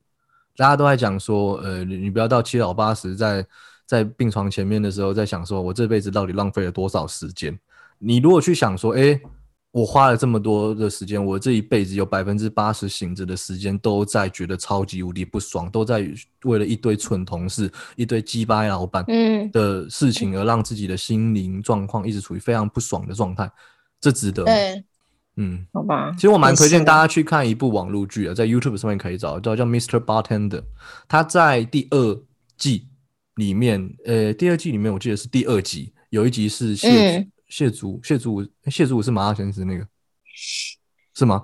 [0.59, 3.47] 大家都在讲说，呃，你不要到七老八十在
[3.87, 7.59] 在病床前面的时候，在想说我这辈子到底浪费了多少时间。
[8.03, 9.21] 你如果去想说，哎，
[9.73, 16.11] 我花了这么多的时间，我这一辈子有百分之八十醒着的时间都在觉得超级无敌不爽，都在
[16.45, 19.05] 为了一堆蠢同事、一堆鸡巴老板
[19.53, 23.49] 的事情而让自己的心灵状况一直处于非常不爽的状态，
[24.01, 24.45] 这值得？
[24.45, 24.83] 对，
[25.37, 26.11] 嗯，好吧。
[26.17, 30.05] 其实我蛮推荐大家去看一部网络剧啊，在 YouTube 上面可以找，叫叫 Mr.
[30.05, 30.65] Bartender，
[31.07, 32.21] 他在第二
[32.57, 32.89] 季
[33.37, 37.29] 里面，呃，第二季里面我记得是第二集，有一集是谢。
[37.51, 39.87] 谢祖谢祖谢祖武是麻辣先生那个
[41.15, 41.43] 是吗？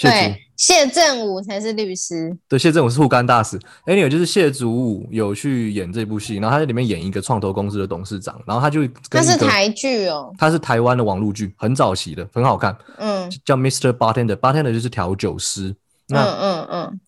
[0.00, 2.38] 对，谢正武才是律师。
[2.48, 3.58] 对，谢正武是护肝大使。
[3.84, 12.78] Anyway，就是谢祖武有去演这部戏，然后他在里面演一个创投公司的董事长，然后他就他是台剧哦，他是台湾的网络剧，很早期的，很好看。
[12.98, 13.92] 嗯，叫 Mr.
[13.92, 15.74] Bartender，Bartender 就是调酒师。
[16.10, 17.00] 嗯嗯嗯。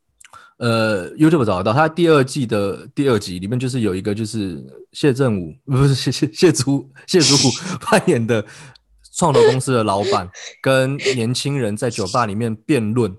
[0.61, 7.51] 呃，YouTube 找得到，他第二季的第二集里面就是有一个就是谢振武，不是谢谢谢祖谢祖武
[7.91, 8.45] 扮演的
[9.15, 10.29] 创投公司的老板，
[10.61, 13.17] 跟年轻人在酒吧里面辩论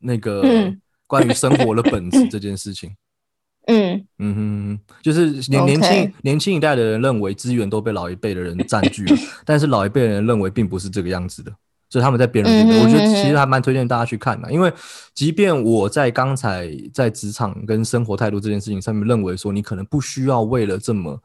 [0.00, 0.42] 那个
[1.06, 2.94] 关于生活的本质这件事情。
[3.66, 11.50] 嗯嗯哼，就是年年轻年轻一代的人认为资源都被老一辈的人占据了， 但是老一辈的人认为并不是这个样子的。
[11.90, 14.50] 所以他们在辩论这个，我觉得其实还蛮推荐大家去看的。
[14.52, 14.72] 因为
[15.12, 21.20] 即便我在刚才在职场跟生活态度这件事情上面认为说，你可能不需要为了这么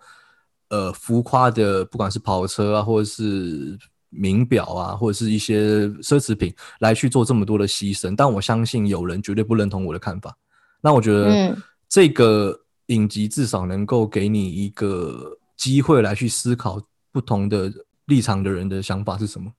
[0.69, 3.77] 呃浮夸的，不管是跑车啊，或者是
[4.09, 8.15] 名表啊，或者是一些奢侈品来去做这么多的牺牲。
[8.15, 10.35] 但我相信有人绝对不认同我的看法。
[10.81, 11.55] 那我觉得
[11.87, 17.71] 这个影集至少能够给你一个机会来去思考不同的
[18.07, 19.51] 立场的人的想法是什么。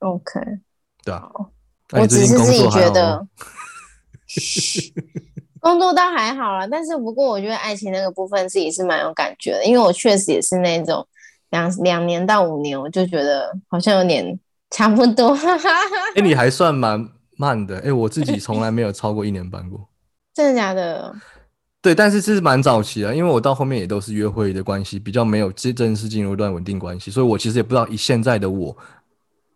[0.00, 0.40] 嗯，OK，
[1.04, 1.30] 对啊。
[1.92, 3.26] 我只是自己觉得，
[5.58, 11.04] 工作倒还好啦，但是不过我觉得爱情那个部分自己是蛮有感觉的，因为我确实也是那种
[11.50, 14.38] 两两年到五年，我就觉得好像有点
[14.70, 15.36] 差不多。
[16.14, 19.88] 哎，你还算蛮慢的，哎，我自己从来没有超过一年半过，
[20.32, 21.12] 真的假的？
[21.82, 28.76] 对，但是这是蛮早期的，因为我到后面也都是约会的关系，比较没有真正式进入一段稳定关系，所以我其实也不知道以现在的我。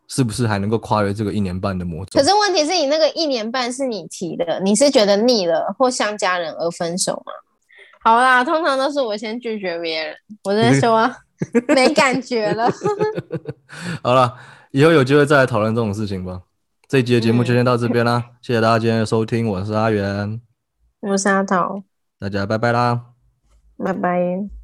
[0.09, 2.21] 是不是还能够跨越这个一年半的魔咒？
[2.21, 7.33] 可是问题是你那个一年半是你提的，你是觉得腻了或像家人而分手吗？
[8.03, 11.11] 好啦，通常都是我先拒绝别人，我在说
[11.75, 12.71] 没感觉了。
[14.05, 14.35] 好了，
[14.73, 16.43] 以后有机会再来讨论这种事情吧。
[16.87, 20.39] 这一集的节目就先到这边啦，谢谢大家今天的收听，我是阿元，
[21.01, 21.83] 我是阿桃，
[22.21, 23.01] 大家拜拜啦，
[23.79, 24.64] 拜拜。